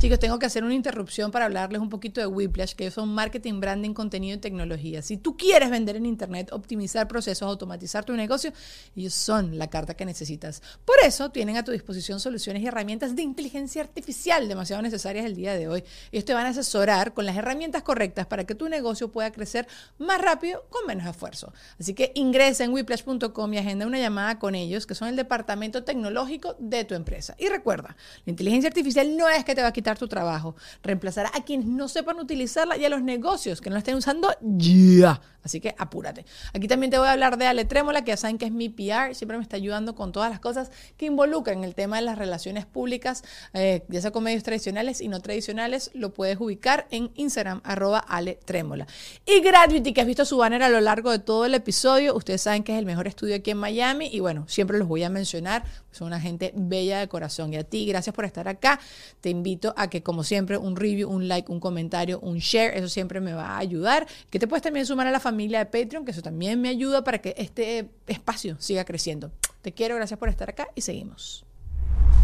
[0.02, 3.60] Chicos, tengo que hacer una interrupción para hablarles un poquito de Whiplash, que son marketing,
[3.60, 5.04] branding, contenido y tecnología.
[5.04, 8.52] Si tú quieres vender en Internet, optimizar procesos, automatizar tu negocio,
[8.96, 10.63] ellos son la carta que necesitas.
[10.86, 15.36] Por eso tienen a tu disposición soluciones y herramientas de inteligencia artificial demasiado necesarias el
[15.36, 15.84] día de hoy.
[16.12, 19.67] Ellos te van a asesorar con las herramientas correctas para que tu negocio pueda crecer
[20.00, 21.54] más rápido con menos esfuerzo.
[21.80, 25.84] Así que ingresa en whiplash.com y agenda una llamada con ellos, que son el departamento
[25.84, 27.36] tecnológico de tu empresa.
[27.38, 31.32] Y recuerda, la inteligencia artificial no es que te va a quitar tu trabajo, reemplazará
[31.34, 35.22] a quienes no sepan utilizarla y a los negocios que no la estén usando ya.
[35.44, 36.26] Así que apúrate.
[36.54, 38.70] Aquí también te voy a hablar de Ale Trémola, que ya saben que es mi
[38.70, 42.18] PR, siempre me está ayudando con todas las cosas que involucran el tema de las
[42.18, 47.12] relaciones públicas, eh, ya sea con medios tradicionales y no tradicionales, lo puedes ubicar en
[47.16, 48.86] Instagram, arroba Ale Trémola.
[49.26, 52.42] Y Gratuity, que has visto su banner a lo largo de todo el episodio, ustedes
[52.42, 55.10] saben que es el mejor estudio aquí en Miami y bueno, siempre los voy a
[55.10, 57.54] mencionar, son una gente bella de corazón.
[57.54, 58.80] Y a ti, gracias por estar acá.
[59.19, 62.89] Te invito a que, como siempre, un review, un like, un comentario, un share, eso
[62.89, 64.08] siempre me va a ayudar.
[64.30, 67.04] Que te puedes también sumar a la familia de Patreon, que eso también me ayuda
[67.04, 69.32] para que este espacio siga creciendo.
[69.62, 71.45] Te quiero, gracias por estar acá y seguimos.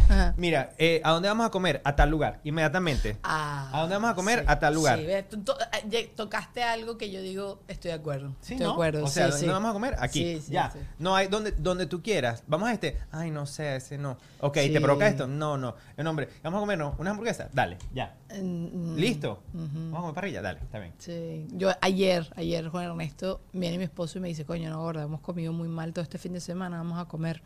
[0.10, 0.34] Ajá.
[0.38, 1.82] Mira, eh, ¿a dónde vamos a comer?
[1.84, 3.18] A tal lugar, inmediatamente.
[3.24, 4.40] Ah, ¿A dónde vamos a comer?
[4.40, 5.00] sí, A tal lugar.
[5.00, 5.58] Sí, ve, tú to-
[5.92, 8.30] eh, tocaste algo que yo digo, estoy de acuerdo.
[8.42, 8.72] Sí, estoy ¿no?
[8.72, 9.04] de acuerdo.
[9.04, 9.52] O sea, sí, ¿dónde sí.
[9.52, 9.96] vamos a comer?
[10.00, 10.24] Aquí.
[10.36, 10.72] Sí, sí, ya.
[11.00, 12.44] No hay donde, donde tú quieras.
[12.48, 12.98] Vamos a este.
[13.12, 14.18] Ay, no sé, ese no.
[14.40, 14.54] Ok.
[14.54, 15.28] ¿te provoca esto?
[15.28, 15.76] No, no.
[15.98, 16.96] El hombre, vamos a comer, no.
[17.00, 17.50] Una hamburguesa.
[17.52, 18.16] Dale, ya.
[18.34, 19.44] Mm, mm, ¿Listo?
[19.54, 20.42] Vamos a comer parrilla.
[20.42, 20.94] Dale, está bien.
[21.00, 25.04] Sí, yo ayer, ayer Juan Ernesto viene mi esposo y me dice, coño, no, gorda,
[25.04, 27.42] hemos comido muy mal todo este fin de semana, vamos a comer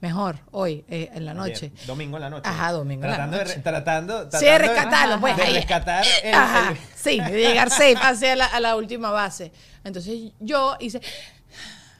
[0.00, 1.72] mejor hoy, eh, en la noche.
[1.74, 2.48] Ayer, domingo en la noche.
[2.48, 3.54] Ajá, domingo en la tratando De, noche.
[3.56, 5.36] re- tratando, Sí, tratando de rescatarlo, pues.
[5.36, 5.54] De ahí.
[5.54, 9.52] rescatar el, Ajá, el- sí, de llegar safe hacia la, a la última base.
[9.84, 11.00] Entonces yo hice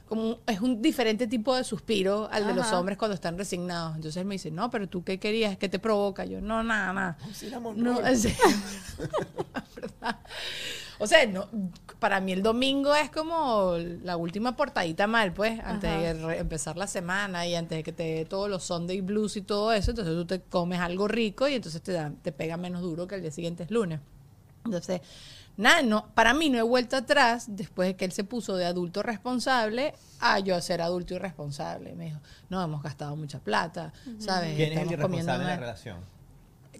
[0.09, 2.79] como un- es un diferente tipo de suspiro al de los Ajá.
[2.79, 3.97] hombres cuando están resignados.
[3.97, 6.25] Entonces él me dice, no, pero tú qué querías, ¿qué te provoca?
[6.25, 7.19] Yo, no, nada, nada.
[7.75, 8.23] No, es-
[9.75, 10.17] ¿verdad?
[10.99, 11.49] O sea, no,
[11.99, 16.01] para mí el domingo es como la última portadita mal, pues, antes Ajá.
[16.01, 19.37] de re- empezar la semana y antes de que te dé todos los Sunday blues
[19.37, 22.57] y todo eso, entonces tú te comes algo rico y entonces te, da, te pega
[22.57, 24.01] menos duro que el día siguiente es lunes.
[24.65, 25.01] Entonces,
[25.57, 28.65] nada, no, para mí no he vuelto atrás después de que él se puso de
[28.67, 31.95] adulto responsable a yo ser adulto irresponsable.
[31.95, 34.57] Me dijo, no, hemos gastado mucha plata, ¿sabes?
[34.57, 35.61] ¿Quién es el Estamos irresponsable de la mal".
[35.61, 36.16] relación?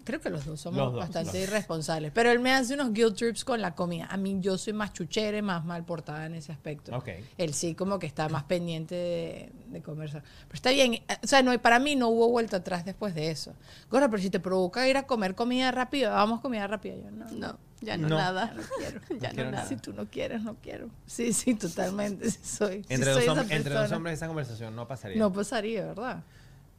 [0.07, 2.13] Creo que los dos somos Los dos, bastante los irresponsables.
[2.13, 4.05] Pero él me hace unos guilt trips con la comida.
[4.09, 6.95] A mí yo soy más chuchere, más mal portada en ese aspecto.
[6.95, 7.09] Ok.
[7.37, 10.23] Él sí como que está más pendiente de, de conversar.
[10.23, 10.93] Pero está bien.
[10.93, 13.53] eh, O sea, no, para mí no hubo vuelta atrás después de eso.
[13.91, 16.95] Gorda, pero si te provoca ir a comer comida rápida, vamos comida rápida.
[16.95, 17.25] Yo no.
[17.31, 18.17] No, ya no, No.
[18.17, 18.53] nada.
[18.55, 19.01] No quiero.
[19.19, 19.65] ya no, quiero nada.
[19.67, 20.87] Si tú no quieres, no quiero.
[21.05, 22.31] Sí, sí, totalmente.
[22.31, 22.83] sí soy.
[22.85, 23.97] sí Entre, soy dos, esa hom- entre dos persona.
[23.97, 25.17] hombres esa conversación no pasaría.
[25.19, 26.23] No pasaría, ¿verdad?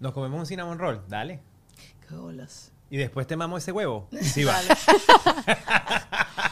[0.00, 1.02] Nos comemos un cinnamon roll.
[1.08, 1.40] Dale.
[2.08, 2.72] Qué bolas.
[2.90, 4.09] Y después te mamo ese huevo.
[4.20, 4.57] Sí va.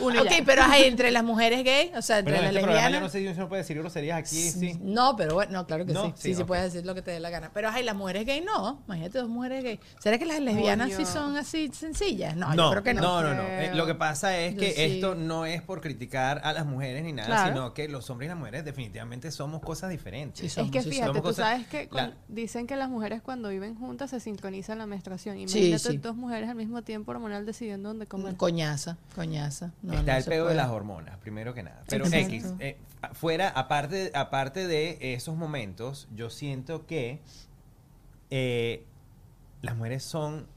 [0.01, 0.43] Uno Ok, ya.
[0.45, 3.01] pero hay entre las mujeres gay, o sea, entre las este programa yo lesbianas.
[3.03, 4.79] no sé si uno puede decir groserías aquí, sí.
[4.81, 6.13] No, pero bueno, no, claro que No, sí.
[6.17, 6.49] Sí, sí, sí, ok.
[6.49, 7.51] puedes decir lo que te dé la gana.
[7.55, 8.83] Pero hay las mujeres gay, no.
[8.87, 9.81] Imagínate dos mujeres gay.
[9.99, 12.37] ¿Será que las lesbianas sí son así sencillas?
[12.37, 13.01] No, No, yo creo que no.
[13.03, 13.43] no, no, no.
[13.43, 14.83] Eh, lo que pasa es Yo que sí.
[14.83, 17.55] esto no es por criticar a las mujeres ni nada, Claro.
[17.55, 20.41] sino que los hombres y las mujeres definitivamente somos cosas diferentes.
[20.41, 23.23] Sí, Es somos, que sí, fíjate, tú cosas- sabes que la- dicen que las mujeres
[23.23, 25.37] cuando viven juntas se sincronizan la menstruación.
[25.49, 25.97] Sí, Imagínate sí.
[25.99, 28.37] dos mujeres al mismo tiempo hormonal decidiendo dónde comer.
[28.37, 29.73] Coñaza, coñaza.
[29.87, 31.85] No, Está no el pedo de las hormonas, primero que nada.
[31.89, 32.27] Pero Exacto.
[32.35, 32.77] X, eh,
[33.13, 37.21] fuera, aparte, aparte de esos momentos, yo siento que
[38.31, 38.85] eh,
[39.63, 40.49] las mujeres son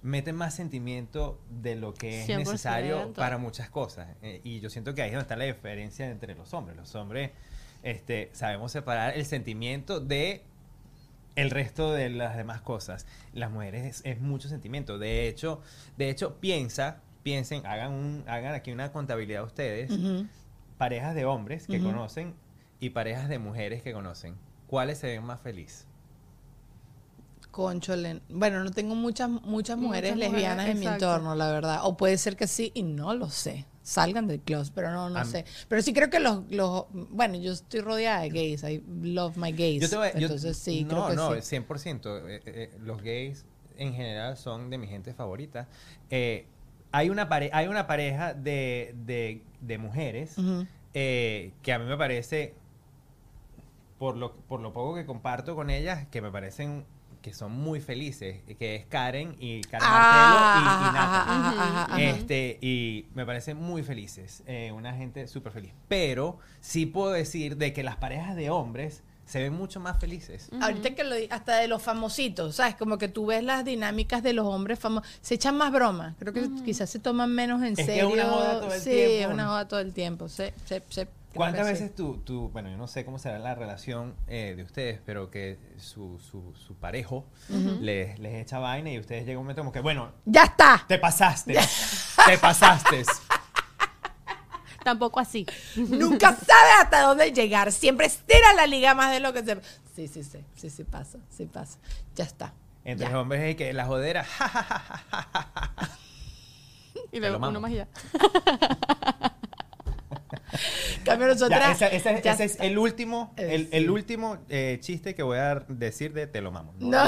[0.00, 2.38] meten más sentimiento de lo que es 100%.
[2.38, 4.08] necesario para muchas cosas.
[4.22, 6.76] Eh, y yo siento que ahí es donde está la diferencia entre los hombres.
[6.78, 7.32] Los hombres
[7.82, 10.44] este, sabemos separar el sentimiento de
[11.34, 13.06] el resto de las demás cosas.
[13.32, 14.98] Las mujeres es, es mucho sentimiento.
[14.98, 15.60] De hecho,
[15.96, 19.90] de hecho, piensa, piensen, hagan un, hagan aquí una contabilidad ustedes,
[20.78, 22.34] parejas de hombres que conocen
[22.80, 24.34] y parejas de mujeres que conocen.
[24.66, 25.86] ¿Cuáles se ven más felices?
[27.50, 28.20] Conchole.
[28.28, 31.80] Bueno, no tengo muchas muchas mujeres Muchas lesbianas mujeres, en mi entorno, la verdad.
[31.82, 33.66] O puede ser que sí y no lo sé.
[33.82, 35.44] Salgan del closet, pero no, no Am- sé.
[35.66, 36.84] Pero sí creo que los, los...
[36.92, 38.62] Bueno, yo estoy rodeada de gays.
[38.64, 39.80] I love my gays.
[39.82, 41.56] Yo te voy- yo- Entonces sí, no, creo que no, sí.
[41.56, 42.22] 100%.
[42.28, 43.44] Eh, eh, los gays
[43.78, 45.68] en general son de mi gente favorita.
[46.10, 46.46] Eh,
[46.92, 50.36] hay, una pare- hay una pareja de, de- de mujeres
[50.94, 52.54] eh, que a mí me parece,
[53.98, 56.84] por lo, por lo poco que comparto con ellas, que me parecen
[57.22, 61.58] que son muy felices, que es Karen y Karen Ah, Martelo y, y ajá, Natalie.
[61.58, 62.00] ajá, ajá, ajá.
[62.00, 65.72] Este, y me parecen muy felices, eh, una gente súper feliz.
[65.88, 70.48] Pero sí puedo decir de que las parejas de hombres se ven mucho más felices.
[70.60, 72.74] Ahorita que lo hasta de los famositos, ¿sabes?
[72.76, 76.14] Como que tú ves las dinámicas de los hombres famosos, se echan más bromas.
[76.18, 78.08] Creo que quizás se toman menos en que es serio.
[78.08, 79.20] una joda todo el sí, tiempo.
[79.20, 80.26] es una joda todo el tiempo.
[81.34, 81.82] ¿Cuántas que sí.
[81.82, 85.30] veces tú, tú, bueno, yo no sé cómo será la relación eh, de ustedes, pero
[85.30, 87.26] que su, su, su parejo
[87.80, 90.84] les, les echa vaina y ustedes llegan un momento como que, bueno, ¡Ya está!
[90.88, 91.54] te pasaste,
[92.26, 93.04] te pasaste.
[94.88, 95.44] Tampoco así.
[95.76, 97.72] Nunca sabe hasta dónde llegar.
[97.72, 99.60] Siempre estira la liga más de lo que se.
[99.94, 100.38] Sí, sí, sí.
[100.56, 101.18] Sí, sí pasa.
[101.28, 101.78] Sí pasa.
[102.14, 102.54] Ya está.
[102.84, 103.12] Entre Ya.
[103.12, 104.24] los hombres es que la jodera.
[107.12, 107.88] Y luego uno más y ya.
[111.04, 111.78] Cambio nosotras.
[111.78, 115.62] Ya, ese, ese- ya ese es el último, el, último eh, chiste que voy a
[115.68, 116.74] decir de te lo mamo.
[116.78, 117.04] No.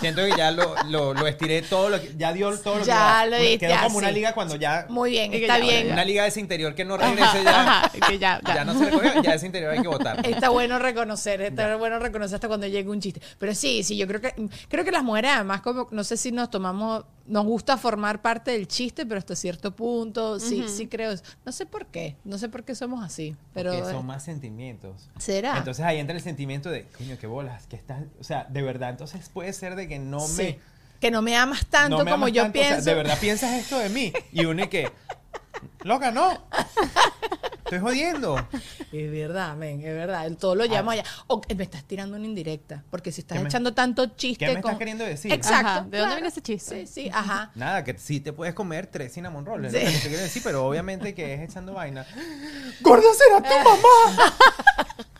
[0.00, 3.22] Siento que ya lo, lo, lo estiré todo lo que, ya dio todo lo Ya
[3.24, 5.92] que lo diste, Quedó ya, como una liga cuando ya Muy bien, está ya, bien.
[5.92, 8.54] una liga de ese interior que no regrese ya, que ya, ya.
[8.54, 10.26] ya no se recogió, ya ese interior hay que botar.
[10.26, 13.20] Está bueno reconocer, está bueno reconocer hasta cuando llegue un chiste.
[13.38, 14.34] Pero sí, sí, yo creo que
[14.68, 18.50] creo que las mujeres además como no sé si nos tomamos nos gusta formar parte
[18.50, 21.12] del chiste, pero hasta cierto punto sí sí creo.
[21.12, 21.24] eso.
[21.46, 25.08] No sé por qué, no sé por qué somos así, pero que son más sentimientos.
[25.18, 25.56] será.
[25.56, 28.90] Entonces ahí entra el sentimiento de, coño, qué bolas, que estás, o sea, de verdad,
[28.90, 30.42] entonces puede ser de que no Sí.
[30.42, 30.58] me...
[31.00, 32.90] que no me amas tanto no me como amas yo tanto, o sea, pienso.
[32.90, 34.12] de verdad piensas esto de mí.
[34.32, 34.90] Y uno que,
[35.84, 36.30] loca, no.
[37.64, 38.36] Estoy jodiendo.
[38.92, 40.26] Es verdad, men, es verdad.
[40.26, 41.04] El todo lo llamo allá.
[41.28, 42.84] O que me estás tirando una indirecta.
[42.90, 44.44] Porque si estás ¿Qué me- echando tanto chiste.
[44.44, 45.32] qué me con- estás queriendo decir?
[45.32, 45.68] Exacto.
[45.68, 46.86] Ajá, ¿de dónde viene ese chiste?
[46.86, 47.50] Sí, sí, ajá.
[47.54, 49.86] Nada, que sí te puedes comer tres cinnamon rolls, es Sí.
[49.86, 52.04] lo que te quiero decir, pero obviamente que es echando vaina.
[52.82, 54.34] ¡Gorda será tu mamá!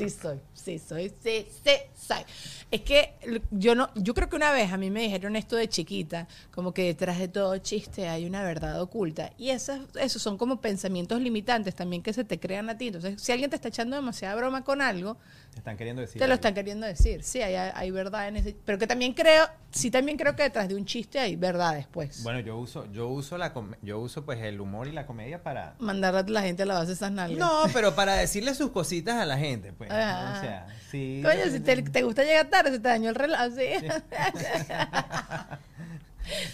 [0.00, 2.24] Sí soy, sí soy, sí, sí soy.
[2.70, 3.16] Es que
[3.50, 6.72] yo no, yo creo que una vez a mí me dijeron esto de chiquita, como
[6.72, 9.34] que detrás de todo chiste hay una verdad oculta.
[9.36, 12.86] Y esas, esos son como pensamientos limitantes también que se te crean a ti.
[12.86, 15.18] Entonces, si alguien te está echando demasiada broma con algo,
[15.56, 16.14] están queriendo decir.
[16.14, 16.34] te lo algo.
[16.34, 17.22] están queriendo decir.
[17.22, 18.56] Sí, hay, hay verdad en ese.
[18.64, 22.22] Pero que también creo, sí también creo que detrás de un chiste hay verdad después.
[22.22, 25.74] Bueno, yo uso, yo uso la yo uso pues el humor y la comedia para.
[25.78, 27.38] Mandar a la gente a la base de esas nalgas.
[27.38, 29.90] No, pero para decirle sus cositas a la gente, pues.
[29.92, 30.34] Ah.
[30.36, 31.20] O sea, sí.
[31.24, 33.38] Coño, si te, te gusta llegar tarde, se te dañó el reloj.
[33.54, 33.70] Sí.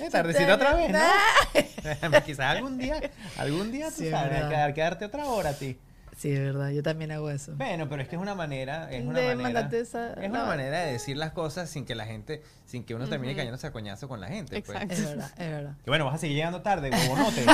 [0.10, 2.22] Tardecito otra vez, ¿no?
[2.24, 2.98] Quizás algún día,
[3.36, 5.76] algún día tú Sí, es sabes, quedarte otra hora a ti.
[6.16, 7.52] Sí, es verdad, yo también hago eso.
[7.56, 10.46] Bueno, pero es que es una manera, es una De manera, esa- es una no.
[10.46, 13.70] manera de decir las cosas sin que la gente, sin que uno termine cayéndose a
[13.72, 14.62] coñazo con la gente.
[14.62, 14.78] pues.
[14.90, 15.74] Es verdad, es verdad.
[15.84, 17.44] Que bueno, vas a seguir llegando tarde, huevonote.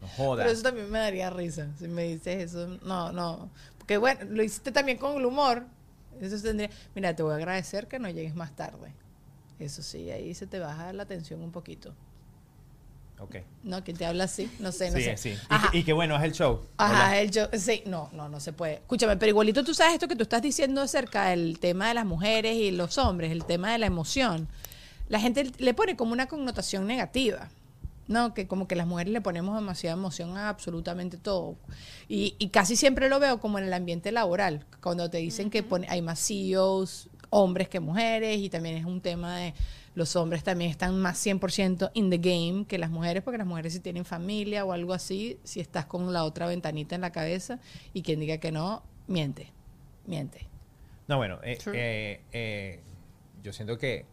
[0.00, 0.44] No jodas.
[0.44, 2.66] Pero eso también me daría risa si me dices eso.
[2.84, 3.50] No, no.
[3.78, 5.64] Porque bueno, lo hiciste también con el humor.
[6.20, 6.70] Eso tendría.
[6.94, 8.92] Mira, te voy a agradecer que no llegues más tarde.
[9.58, 11.94] Eso sí, ahí se te baja la tensión un poquito.
[13.22, 13.36] Ok.
[13.62, 13.84] ¿No?
[13.84, 14.50] Que te habla así.
[14.58, 15.16] No sé, no sí, sé.
[15.16, 15.34] sí.
[15.72, 16.60] Y, y que bueno, es el show.
[16.76, 17.20] Ajá, Hola.
[17.20, 18.74] el yo, sí, no, no, no se puede.
[18.74, 22.04] Escúchame, pero igualito tú sabes esto que tú estás diciendo acerca del tema de las
[22.04, 24.48] mujeres y los hombres, el tema de la emoción.
[25.08, 27.50] La gente le pone como una connotación negativa,
[28.08, 28.34] ¿no?
[28.34, 31.56] Que como que las mujeres le ponemos demasiada emoción a absolutamente todo.
[32.08, 35.62] Y, y casi siempre lo veo como en el ambiente laboral, cuando te dicen que
[35.62, 39.54] pone, hay más CEOs, hombres que mujeres, y también es un tema de
[39.94, 43.72] los hombres también están más 100% in the game que las mujeres, porque las mujeres
[43.72, 47.58] si tienen familia o algo así, si estás con la otra ventanita en la cabeza,
[47.92, 49.52] y quien diga que no, miente,
[50.06, 50.48] miente.
[51.08, 52.80] No, bueno, eh, eh, eh,
[53.42, 54.06] yo siento que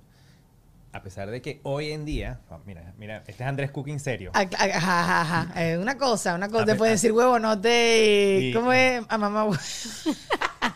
[0.91, 4.31] a pesar de que hoy en día, oh, mira, mira, este es Andrés Cooking serio.
[4.33, 5.63] Ajá, ajá, ajá.
[5.63, 6.65] Eh, una cosa, una cosa.
[6.65, 8.49] Te puedes decir huevonote y...
[8.49, 9.03] Y- ¿Cómo es?
[9.07, 9.47] A mamá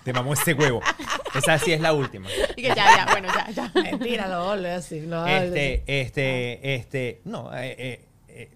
[0.03, 0.81] Te mamó ese huevo.
[1.35, 2.27] Esa sí es la última.
[2.55, 3.71] Y que ya, ya, bueno, ya, ya.
[3.81, 5.01] Mentira, lo hablo así.
[5.01, 8.49] Lo Este, este, este, no, eh, eh, eh,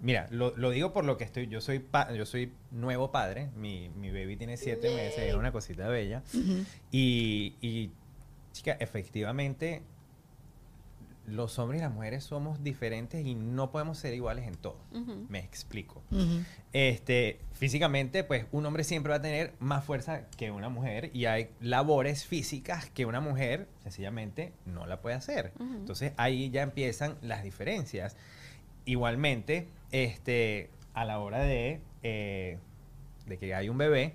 [0.00, 3.48] mira, lo, lo digo por lo que estoy, yo soy, pa- yo soy nuevo padre,
[3.56, 6.22] mi, mi baby tiene siete meses, es una cosita bella,
[6.92, 7.90] y, y,
[8.52, 9.82] chica, efectivamente,
[11.26, 14.78] los hombres y las mujeres somos diferentes y no podemos ser iguales en todo.
[15.28, 16.02] Me explico.
[16.72, 21.26] Este, físicamente, pues un hombre siempre va a tener más fuerza que una mujer y
[21.26, 25.52] hay labores físicas que una mujer sencillamente no la puede hacer.
[25.58, 28.16] Entonces ahí ya empiezan las diferencias.
[28.84, 32.58] Igualmente, este, a la hora de, eh,
[33.26, 34.14] de que hay un bebé,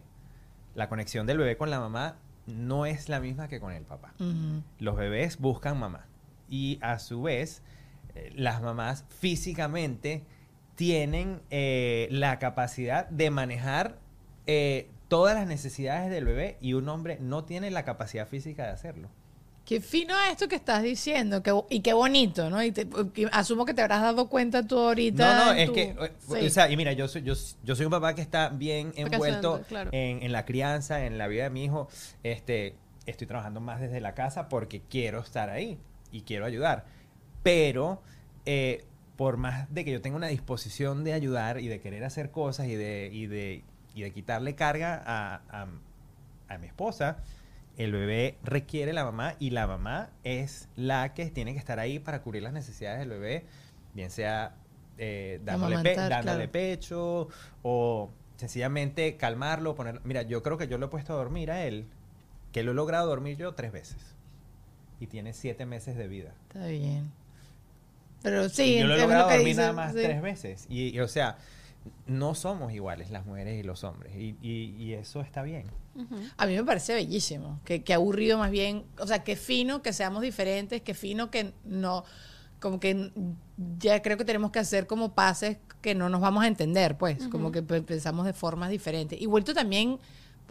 [0.75, 2.15] la conexión del bebé con la mamá
[2.47, 4.13] no es la misma que con el papá
[4.79, 6.05] los bebés buscan mamá.
[6.51, 7.63] Y a su vez,
[8.13, 10.23] eh, las mamás físicamente
[10.75, 13.97] tienen eh, la capacidad de manejar
[14.47, 18.69] eh, todas las necesidades del bebé y un hombre no tiene la capacidad física de
[18.69, 19.09] hacerlo.
[19.65, 22.61] Qué fino esto que estás diciendo bo- y qué bonito, ¿no?
[22.63, 22.87] Y te-
[23.31, 25.35] asumo que te habrás dado cuenta tú ahorita.
[25.37, 26.47] No, no, es tu- que, Sí.
[26.47, 29.61] o sea, y mira, yo soy, yo, yo soy un papá que está bien envuelto
[29.67, 29.89] claro.
[29.93, 31.87] en, en la crianza, en la vida de mi hijo.
[32.23, 35.77] Este, estoy trabajando más desde la casa porque quiero estar ahí
[36.11, 36.85] y quiero ayudar.
[37.43, 38.01] Pero,
[38.45, 38.85] eh,
[39.17, 42.67] por más de que yo tenga una disposición de ayudar y de querer hacer cosas
[42.67, 43.63] y de, y de,
[43.95, 45.67] y de quitarle carga a, a-
[46.53, 47.17] a mi esposa,
[47.77, 51.99] el bebé requiere la mamá y la mamá es la que tiene que estar ahí
[51.99, 53.45] para cubrir las necesidades del bebé,
[53.93, 54.55] bien sea
[54.97, 56.51] eh, dándole, pe- dándole claro.
[56.51, 57.27] pecho
[57.63, 60.01] o sencillamente calmarlo, poner...
[60.03, 61.85] Mira, yo creo que yo lo he puesto a dormir a él,
[62.51, 64.15] que lo he logrado dormir yo tres veces.
[65.01, 66.31] Y tiene siete meses de vida.
[66.47, 67.11] Está bien.
[68.21, 69.99] Pero Y sí, yo lo he es logrado que dormir dices, nada más sí.
[70.03, 70.65] tres veces.
[70.69, 71.37] Y, y, o sea,
[72.05, 74.13] no somos iguales las mujeres y los hombres.
[74.15, 75.65] Y, y- y eso está bien.
[75.95, 76.15] Ujú.
[76.37, 79.91] A mí me parece bellísimo, que, que aburrido más bien, o sea, que fino que
[79.91, 82.05] seamos diferentes, que fino que no,
[82.59, 83.11] como que
[83.79, 87.27] ya creo que tenemos que hacer como pases que no nos vamos a entender, pues,
[87.29, 89.19] como que pe- pensamos de formas diferentes.
[89.19, 89.97] Y vuelto también,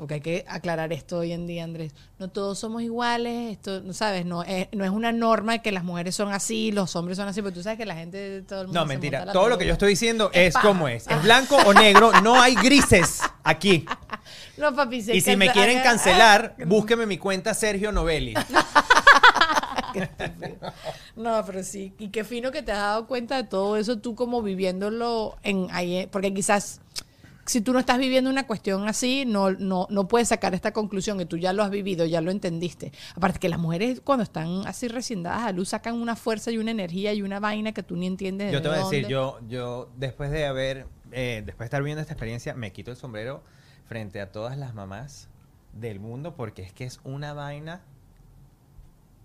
[0.00, 3.92] porque hay que aclarar esto hoy en día, Andrés, no todos somos iguales, esto, no
[3.92, 7.28] sabes, no es, no es una norma que las mujeres son así, los hombres son
[7.28, 9.30] así, porque tú sabes que la gente, todo el mundo No, se mentira.
[9.30, 11.06] Todo lo que yo estoy diciendo Es como es.
[11.06, 12.12] Es blanco o negro.
[12.22, 13.84] No hay grises aquí.
[14.56, 18.34] No, papi, se Y si me quieren ah, cancelar, búsqueme mi cuenta Sergio Novelli.
[21.16, 21.92] No, pero sí.
[21.98, 25.68] Y qué fino que te has dado cuenta de todo eso, tú como viviéndolo en
[25.70, 26.80] ahí, porque quizás
[27.50, 31.18] si tú no estás viviendo una cuestión así, no, no, no puedes sacar esta conclusión
[31.18, 32.92] que tú ya lo has vivido, ya lo entendiste.
[33.16, 36.58] Aparte que las mujeres cuando están así recién dadas a luz sacan una fuerza y
[36.58, 38.48] una energía y una vaina que tú ni entiendes.
[38.48, 41.82] de Yo te voy a decir, yo, yo después de haber, eh, después de estar
[41.82, 43.42] viviendo esta experiencia, me quito el sombrero
[43.84, 45.28] frente a todas las mamás
[45.72, 47.80] del mundo porque es que es una vaina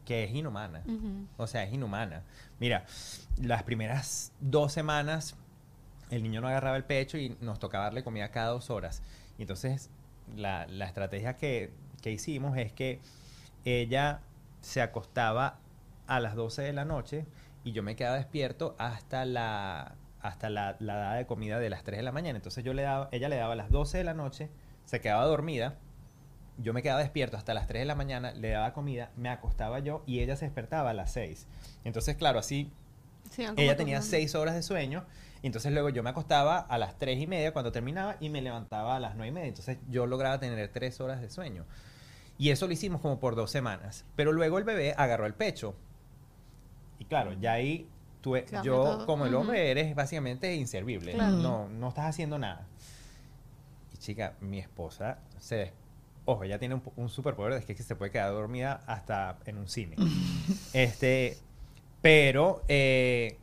[0.04, 0.82] que es inhumana.
[1.38, 2.24] O sea, es inhumana.
[2.60, 2.86] Mira,
[3.40, 5.36] las primeras dos semanas
[6.10, 9.02] el niño no agarraba el pecho y nos tocaba darle comida cada dos horas.
[9.38, 9.90] Y entonces
[10.36, 13.00] la, la estrategia que, que hicimos es que
[13.64, 14.22] ella
[14.62, 15.60] se acostaba
[16.08, 17.26] a las 12 de la noche
[17.64, 21.84] y yo me quedaba despierto hasta la hasta la, la dada de comida de las
[21.84, 22.36] 3 de la mañana.
[22.38, 24.50] Entonces yo le daba, ella le daba a las 12 de la noche,
[24.86, 25.76] se quedaba dormida,
[26.58, 29.80] yo me quedaba despierto hasta las 3 de la mañana, le daba comida, me acostaba
[29.80, 31.46] yo y ella se despertaba a las 6.
[31.84, 32.72] Entonces, claro, así
[33.30, 34.02] Sí, ella tenía turnando.
[34.02, 35.06] 6 horas de sueño.
[35.46, 38.42] Y entonces luego yo me acostaba a las 3 y media cuando terminaba y me
[38.42, 39.48] levantaba a las 9 y media.
[39.50, 41.66] Entonces yo lograba tener 3 horas de sueño.
[42.40, 44.06] Y eso lo hicimos como por dos semanas.
[44.16, 45.76] Pero luego el bebé agarró el pecho.
[46.98, 47.88] Y claro, ya ahí
[48.22, 49.06] tú, Cambia yo todo.
[49.06, 51.14] como el hombre eres básicamente inservible.
[51.14, 51.36] Claro.
[51.36, 52.66] No, no estás haciendo nada.
[53.94, 55.74] Y chica, mi esposa se...
[56.26, 59.68] Ojo, ella tiene un, un superpoder es que se puede quedar dormida hasta en un
[59.68, 59.96] cine.
[60.74, 61.38] este,
[62.02, 63.38] pero eh,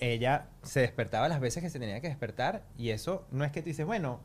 [0.00, 3.62] ella se despertaba las veces que se tenía que despertar y eso no es que
[3.62, 4.20] tú dices, bueno,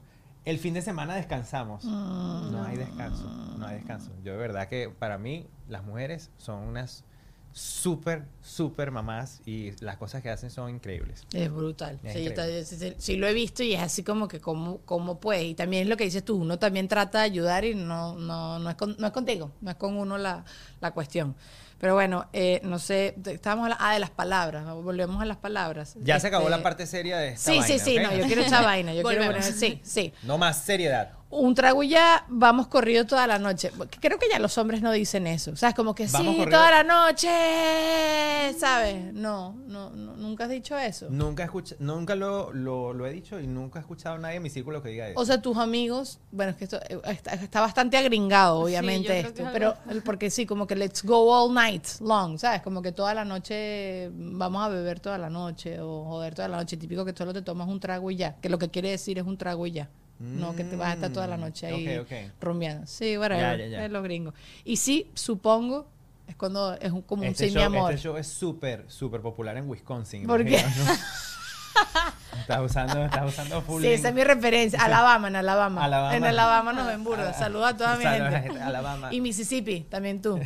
[0.46, 1.84] el fin de semana descansamos.
[1.86, 3.24] No hay descanso,
[3.58, 4.12] no hay descanso.
[4.24, 7.04] Yo de verdad que para mí las mujeres son unas
[7.52, 11.24] súper, súper mamás y las cosas que hacen son increíbles.
[11.34, 12.00] Es brutal.
[12.04, 12.94] Es Sí, increíble.
[12.96, 15.46] ta- sí, lo he visto y es así como que cómo, cómo puede.
[15.46, 18.60] Y también es lo que dices tú, uno también trata de ayudar y no, no,
[18.60, 20.44] no, es, con- no es contigo, no es con uno la,
[20.82, 21.36] la cuestión.
[21.80, 25.96] Pero bueno, eh, no sé, estábamos hablando, ah, de las palabras, volvemos a las palabras.
[26.02, 28.04] Ya se acabó Este, la parte seria de esta Sí, sí, vaina, sí, ¿ok?
[28.04, 30.14] no, yo quiero echar vaina, yo quiero poner, sí, sí.
[30.24, 31.12] No más seriedad.
[31.30, 33.70] Un trago ya, vamos corrido toda la noche.
[34.00, 35.52] Creo que ya los hombres no dicen eso.
[35.52, 36.58] O sea, es como que Vamos sí, corrido.
[36.58, 39.12] toda la noche, ¿sabes?
[39.14, 41.08] No, no, no, nunca has dicho eso.
[41.10, 44.44] Nunca, escucha, nunca lo, lo, lo he dicho y nunca he escuchado a nadie en
[44.44, 45.20] mi círculo que diga eso.
[45.20, 49.08] O sea, tus amigos, bueno, es que esto eh, está, está bastante agringado, Sí, obviamente,
[49.08, 51.65] creo esto, es pero porque sí, como que let's go all night
[52.02, 52.62] long, ¿sabes?
[52.62, 56.58] Como que toda la noche vamos a beber toda la noche o joder toda la
[56.58, 56.78] noche.
[56.78, 59.26] Típico que solo te tomas un trago y ya, que lo que quiere decir es
[59.26, 59.90] un trago y ya.
[60.18, 62.34] No, que te vas a estar toda la noche ahí Mm, ok, ok.
[62.42, 62.88] rumbeando.
[62.88, 63.54] Sí, ya.
[63.86, 64.34] es lo gringo.
[64.64, 65.88] Y sí, supongo,
[66.26, 67.92] es cuando es un, como un este, sí, show, mi amor.
[67.92, 70.26] este show es súper, súper popular en Wisconsin.
[70.26, 70.62] ¿Por qué?
[70.62, 70.86] ¿no?
[72.46, 74.80] estás usando, estás usando full Sí, esa es mi referencia.
[74.80, 75.84] Alabama, en Alabama.
[75.86, 76.16] Alabama.
[76.16, 77.34] En Alabama nos ven burda.
[77.34, 78.62] Saluda a toda mi gente.
[78.62, 79.10] Alabama.
[79.12, 80.40] Y Mississippi, también tú.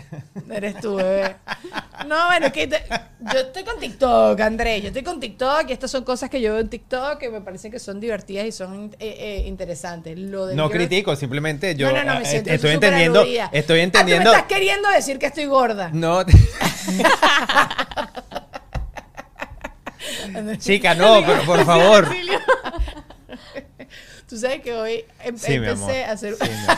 [0.50, 1.36] Eres tú, bebé.
[2.08, 2.84] No, bueno, es que te-
[3.34, 4.82] yo estoy con TikTok, Andrés.
[4.82, 7.42] Yo estoy con TikTok y estas son cosas que yo veo en TikTok que me
[7.42, 10.18] parecen que son divertidas y son eh, eh, interesantes.
[10.18, 13.22] Lo No critico, simplemente yo no, no, no, me eh, siento estoy entendiendo,
[13.52, 14.30] estoy Ah, entendiendo.
[14.32, 15.90] tú me estás queriendo decir que estoy gorda.
[15.92, 16.24] No,
[20.60, 22.08] chica, no, pero por favor.
[24.28, 26.36] Tú sabes que hoy em- Sí, empecé a hacer...
[26.36, 26.78] Sí, mi amor.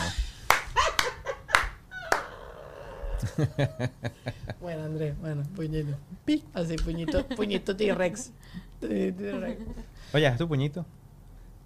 [4.60, 5.98] Bueno, Andrés, bueno, puñito.
[6.54, 8.32] Así, puñito, puñito T-Rex.
[8.80, 9.60] T-Rex.
[10.14, 10.86] Oye, ¿es tu puñito?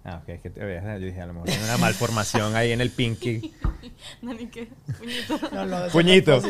[0.04, 2.80] Ah, ok, es que te, yo dije, a lo mejor tiene una malformación ahí en
[2.80, 3.52] el pinky.
[4.22, 4.68] Nani, ¿qué?
[4.98, 5.50] Puñito.
[5.52, 6.40] No, no, Puñito.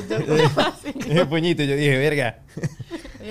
[1.29, 2.41] puñito, yo dije, verga.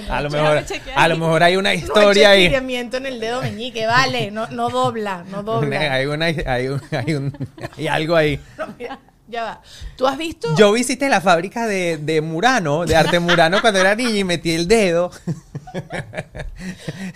[0.10, 0.64] A lo mejor,
[0.96, 2.43] a lo mejor hay una No historia ahí.
[2.46, 5.93] estiramiento en el dedo meñique, vale, no, no dobla, no dobla.
[5.93, 8.39] Hay, una, hay, un, hay, un- hay algo ahí.
[8.58, 9.61] No, mira, ya va.
[9.97, 10.55] ¿Tú has visto?
[10.55, 14.51] Yo visité la fábrica de, de Murano, de arte Murano, cuando era niño y metí
[14.51, 15.11] el dedo.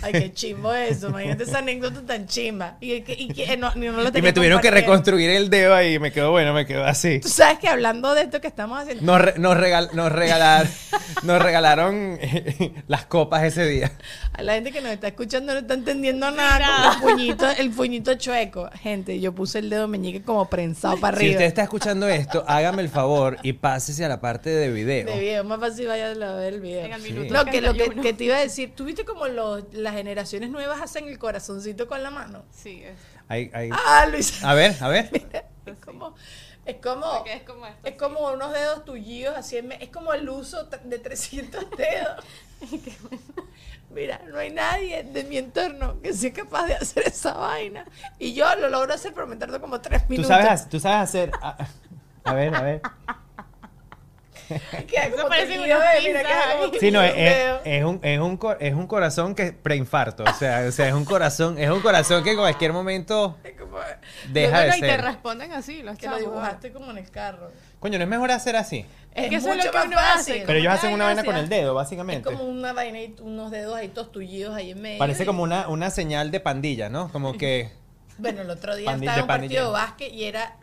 [0.02, 2.76] Ay, qué chimbo eso, imagínate esa anécdota tan chimba.
[2.82, 5.50] Y, que- y que no, ni no lo Y tenía me tuvieron que reconstruir el
[5.50, 7.20] dedo ahí y me quedó bueno, me quedó así.
[7.20, 10.68] Tú sabes que hablando de esto que estamos haciendo, Nos, re- nos, regal- nos, regalar,
[11.24, 13.92] nos regalaron eh, las copas ese día.
[14.34, 17.72] a la gente que nos está escuchando no está entendiendo nada con el puñito, el
[17.72, 18.70] puñito chueco.
[18.82, 21.38] Gente, yo puse el dedo meñique como prensado para Si arriba.
[21.38, 25.06] usted está escuchando esto, hágame el favor y pásese a la parte de video.
[25.08, 26.86] De video, más fácil vaya a ver el video.
[26.86, 27.12] En el Sí.
[27.14, 28.02] minuto No, que lo que, 31.
[28.04, 31.88] que te iba a decir, ¿tú viste como los- las generaciones nuevas hacen el corazoncito
[31.88, 32.44] con la mano?
[32.52, 32.96] Sí, es.
[33.28, 33.70] Ahí- ahí.
[33.72, 34.44] Ah, Luis.
[34.44, 35.10] A ver, a ver.
[35.66, 36.16] Es como,
[36.66, 37.88] es como, es como esto.
[37.88, 42.26] es como unos dedos tullidos así, es como el uso de 300 dedos.
[43.92, 47.86] Mira, no hay nadie de mi entorno que sea capaz de hacer esa vaina.
[48.20, 50.28] Y yo lo logro hacer, pero me tardo como tres Tú minutos.
[50.28, 51.32] sabes, ha- tú sabes hacer.
[52.30, 52.82] A, ver, a ver.
[54.88, 55.60] Queda Eso parece.
[56.80, 57.14] Sí, no, es,
[57.66, 60.24] es un, es, un, es un corazón que preinfarto.
[60.24, 63.54] O sea, o sea, es un corazón, es un corazón que en cualquier momento Es
[64.34, 65.02] deja bueno, de y te ser.
[65.04, 66.32] responden así, los que lo chavos.
[66.32, 67.52] dibujaste como en el carro.
[67.80, 68.86] Coño, no es mejor hacer así.
[69.14, 70.34] Es que eso es mucho lo que más uno fácil.
[70.36, 70.44] hace.
[70.48, 72.24] Pero ellos hacen que, una vaina con el dedo, Es básicamente.
[72.32, 74.98] como una vaina y unos dedos ahí todos tullidos ahí en medio.
[74.98, 77.12] Parece y- como una, una señal de pandilla, ¿no?
[77.12, 77.72] Como que.
[78.18, 80.58] Bueno, el otro día estaba en un partido de básquet y era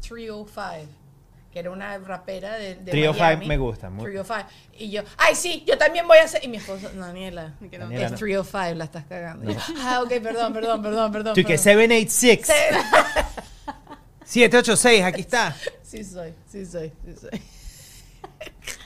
[0.00, 0.90] 305,
[1.52, 3.46] que era una rapera de, de 305 Miami.
[3.46, 4.48] me gusta, muy- 305.
[4.78, 6.44] Y yo, ay, sí, yo también voy a hacer.
[6.44, 7.84] Y mi esposo, Daniela, que no.
[7.86, 8.18] Daniela, es no.
[8.18, 9.52] 305, la estás cagando.
[9.52, 11.34] Yo, ah, ok, perdón, perdón, perdón, perdón.
[11.34, 11.64] Tú que perdón.
[11.64, 12.46] 786.
[12.46, 12.52] Sí.
[14.24, 15.56] 786, aquí está.
[15.82, 17.42] Sí soy, sí soy, sí soy.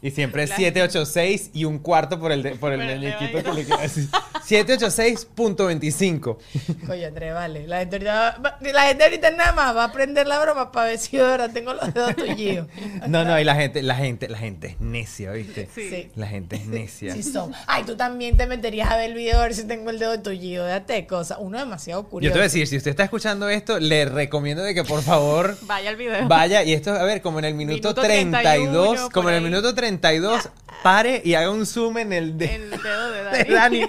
[0.00, 3.64] Y siempre es 786 y un cuarto por el, de- por el muñequito que le
[3.64, 4.08] queda así.
[4.48, 6.36] 786.25.
[6.90, 7.66] Oye, André, vale.
[7.66, 10.88] La gente, ahorita va- la gente ahorita nada más va a aprender la broma para
[10.90, 12.68] ver si verdad tengo los dedos tullidos.
[13.08, 15.68] No, no, y la gente, la gente, la gente es necia, ¿viste?
[15.74, 16.10] Sí.
[16.16, 17.14] La gente es necia.
[17.14, 17.52] Sí son.
[17.66, 20.20] Ay, tú también te meterías a ver el video a ver si tengo el dedo
[20.20, 20.64] tullido.
[20.64, 21.38] Déjate cosa.
[21.38, 22.32] Uno demasiado Yo curioso.
[22.32, 25.56] te voy a decir, si usted está escuchando esto, le recomiendo de que por favor
[25.62, 26.26] Vaya al video.
[26.28, 29.42] vaya y esto, a ver, como en el minuto, Minuto 32, 31, como en el
[29.42, 29.87] minuto 32,
[30.82, 33.80] pare y haga un zoom en el de, El dedo de de Dani.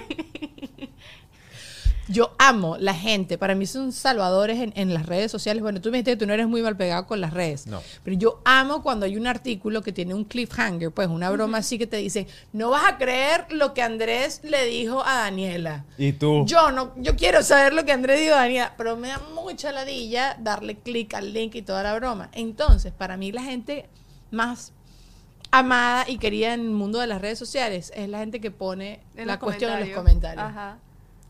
[2.10, 3.38] Yo amo la gente.
[3.38, 5.62] Para mí son salvadores en, en las redes sociales.
[5.62, 7.68] Bueno, tú me dijiste que tú no eres muy mal pegado con las redes.
[7.68, 7.80] No.
[8.02, 11.78] Pero yo amo cuando hay un artículo que tiene un cliffhanger, pues una broma así
[11.78, 15.84] que te dicen, no vas a creer lo que Andrés le dijo a Daniela.
[15.98, 16.44] Y tú.
[16.46, 19.70] Yo no, yo quiero saber lo que Andrés dijo a Daniela, pero me da mucha
[19.70, 22.28] ladilla darle clic al link y toda la broma.
[22.32, 23.88] Entonces, para mí la gente
[24.32, 24.72] más
[25.50, 29.00] amada y querida en el mundo de las redes sociales es la gente que pone
[29.16, 30.44] En la cuestión en los comentarios.
[30.44, 30.78] Ajá.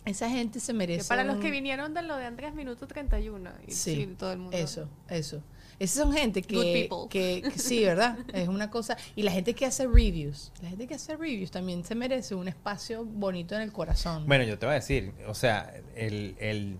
[0.04, 1.02] Esa gente se merece.
[1.02, 3.50] Que para los que vinieron de lo de Andrés Minuto 31.
[3.66, 4.56] Y, Sí, sí, todo el mundo.
[4.56, 5.42] Eso, eso.
[5.78, 7.08] Esas son gente que, people.
[7.08, 8.18] que, que sí, ¿verdad?
[8.34, 8.96] Es una cosa.
[9.16, 12.48] Y la gente que hace reviews, la gente que hace reviews también se merece un
[12.48, 14.26] espacio bonito en el corazón.
[14.26, 16.78] Bueno, yo te voy a decir, o sea, el, el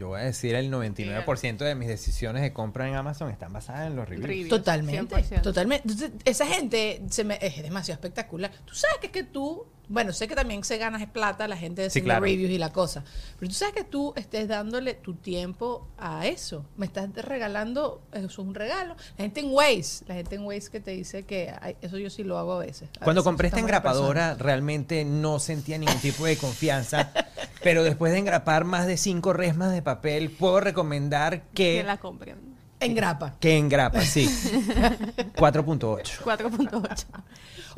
[0.00, 3.86] yo voy a decir el 99% de mis decisiones de compra en Amazon están basadas
[3.86, 4.28] en los reviews.
[4.28, 4.48] Reviews.
[4.48, 5.42] Totalmente, 100%.
[5.42, 5.86] totalmente.
[5.86, 8.50] Entonces, esa gente se me, es demasiado espectacular.
[8.64, 11.82] Tú sabes que es que tú, bueno, sé que también se ganas plata la gente
[11.82, 12.24] de Sí, claro.
[12.24, 13.04] reviews y la cosa,
[13.38, 16.64] pero tú sabes que tú estés dándole tu tiempo a eso.
[16.76, 18.94] Me estás regalando, eso es un regalo.
[19.18, 22.08] La gente en Waze, la gente en Waze que te dice que ay, eso yo
[22.08, 22.88] sí lo hago a veces.
[23.00, 27.12] A Cuando veces compré esta engrapadora realmente no sentía ningún tipo de confianza,
[27.62, 31.96] pero después de engrapar más de cinco resmas de papel, puedo recomendar Que que, la
[31.98, 32.36] compren.
[32.36, 32.56] persona.
[32.82, 33.34] En grapa.
[33.40, 34.26] que engrapa, sí.
[35.36, 36.22] 4.8.
[36.24, 37.04] 4.8.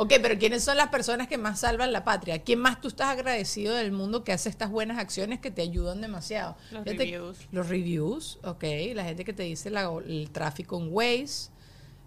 [0.02, 2.40] Ok, pero ¿quiénes son las personas que más salvan la patria?
[2.42, 6.00] ¿Quién más tú estás agradecido del mundo que hace estas buenas acciones que te ayudan
[6.00, 6.56] demasiado?
[6.72, 7.38] Los Fíjate- reviews.
[7.52, 8.64] Los reviews, ok.
[8.94, 11.50] La gente que te dice la- el tráfico en Waze.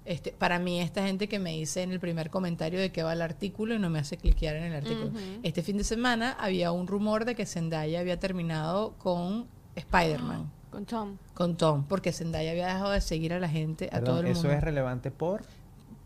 [0.04, 3.14] Este, para mí, esta gente que me dice en el primer comentario de qué va
[3.14, 5.12] el artículo y no me hace cliquear en el artículo.
[5.42, 10.86] Este fin de semana había un rumor de que Zendaya había terminado con Spider-Man, Con
[10.86, 11.18] Tom.
[11.34, 14.42] con Tom, porque Zendaya había dejado de seguir a la gente, a todo el eso
[14.44, 15.44] mundo es relevante por...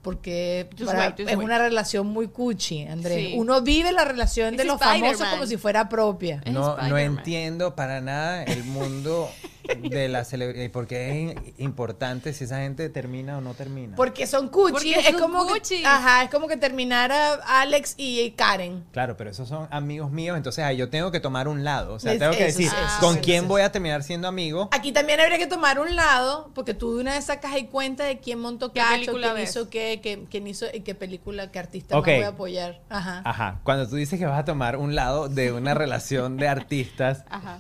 [0.01, 1.37] porque para- wait, es wait.
[1.39, 3.17] una relación muy cuchi, Andrés.
[3.29, 3.33] Sí.
[3.37, 6.41] Uno vive la relación de los famosos como si fuera propia.
[6.49, 9.29] No, no entiendo para nada el mundo
[9.77, 13.95] de la celebridad y por qué es importante si esa gente termina o no termina.
[13.95, 15.85] Porque son cuchi, Porque es son como que, cuchis.
[15.85, 18.83] ajá, es como que terminara Alex y Karen.
[18.91, 21.93] Claro, pero esos son amigos míos, entonces ahí yo tengo que tomar un lado.
[21.95, 24.27] O sea, Es- tengo que eso decir con sí, quién eso voy a terminar siendo
[24.27, 24.69] amigo.
[24.71, 28.03] Aquí también habría que tomar un lado, porque tú de una vez sacas ahí cuenta
[28.03, 29.49] de quién montó ¿Qué cacho, película quién ves?
[29.51, 32.07] hizo qué, qué- quién hizo y qué película, qué artista Ok.
[32.07, 32.81] más voy a apoyar.
[32.89, 33.21] Ajá.
[33.25, 37.23] Ajá, cuando tú dices que vas a tomar un lado de una relación de artistas,
[37.29, 37.59] Ajá.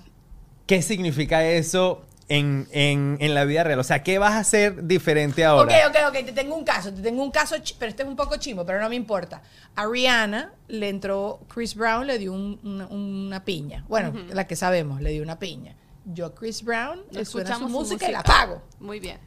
[0.69, 3.79] ¿Qué significa eso en, en, en la vida real?
[3.79, 5.75] O sea, ¿qué vas a hacer diferente ahora?
[5.87, 8.15] Ok, ok, ok, te tengo un caso, te tengo un caso, pero este es un
[8.15, 9.41] poco chimo, pero no me importa.
[9.75, 13.83] A Rihanna le entró, Chris Brown le dio un- una, una piña.
[13.89, 15.75] Bueno, la que sabemos, le dio una piña.
[16.05, 18.61] Yo a Chris Brown le escuchamos su música, y la pago.
[18.79, 19.17] Muy bien.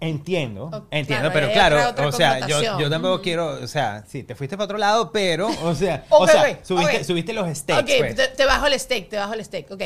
[0.00, 1.52] Entiendo, entiendo, claro, pero
[1.92, 5.10] claro, o sea, yo, yo tampoco quiero, o sea, sí, te fuiste para otro lado,
[5.10, 6.24] pero, o sea, o
[6.62, 8.14] subiste, los stakes, Ok, pues.
[8.14, 9.68] te, te bajo el steak, te bajo el steak.
[9.72, 9.82] Ok.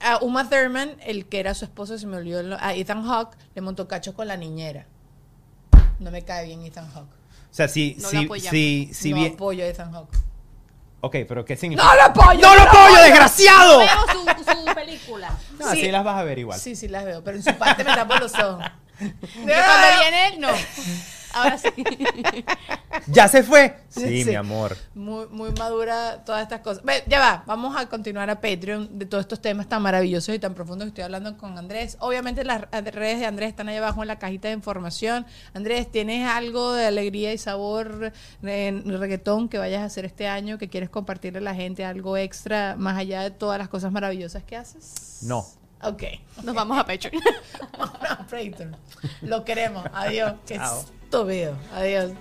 [0.00, 3.62] A Uma Thurman, el que era su esposo, se me olvidó, a Ethan Hawke, le
[3.62, 4.86] montó cacho con la niñera.
[5.98, 7.12] No me cae bien Ethan Hawke.
[7.50, 8.50] O sea, si, No lo si, apoyamos.
[8.50, 10.14] si, si no bien, apoyo a Ethan Hawke.
[11.00, 11.88] ok, pero ¿qué significa?
[11.88, 12.40] ¡No lo apoyo!
[12.40, 13.78] ¡No lo apoyo, desgraciado!
[13.78, 13.88] Veo
[14.44, 15.30] su, su película.
[15.58, 15.78] No, Sí.
[15.80, 16.58] así las vas a ver igual.
[16.60, 18.64] Sí, sí las veo, pero en su parte me tapo los ojos.
[18.98, 20.48] Pero cuando viene, no.
[21.36, 21.68] Ahora sí.
[23.08, 23.76] ¿Ya se fue?
[23.88, 24.30] Sí, Sí.
[24.30, 24.76] mi amor.
[24.94, 26.82] Muy, muy madura todas estas cosas.
[26.84, 30.38] Ve, ya va, vamos a continuar a Patreon de todos estos temas tan maravillosos y
[30.38, 31.96] tan profundos que estoy hablando con Andrés.
[32.00, 35.26] Obviamente las redes de Andrés están ahí abajo en la cajita de información.
[35.54, 38.12] Andrés, ¿tienes algo de alegría y sabor
[38.42, 42.16] en reggaetón que vayas a hacer este año que quieres compartirle a la gente algo
[42.16, 45.18] extra más allá de todas las cosas maravillosas que haces?
[45.22, 45.46] No.
[45.82, 46.02] Ok.
[46.42, 47.22] Nos vamos a Patreon.
[47.78, 48.76] Vámonos a Patreon.
[49.22, 49.84] Lo queremos.
[49.92, 50.32] Adiós.
[50.46, 50.58] Qué
[51.72, 52.16] Adiós.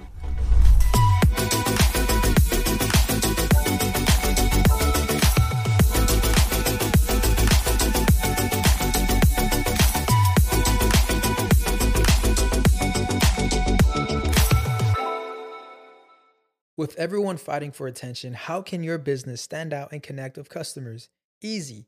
[16.78, 21.10] With everyone fighting for attention, how can your business stand out and connect with customers?
[21.42, 21.88] Easy.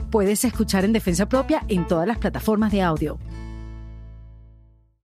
[0.11, 3.17] Puedes escuchar En Defensa Propia en todas las plataformas de audio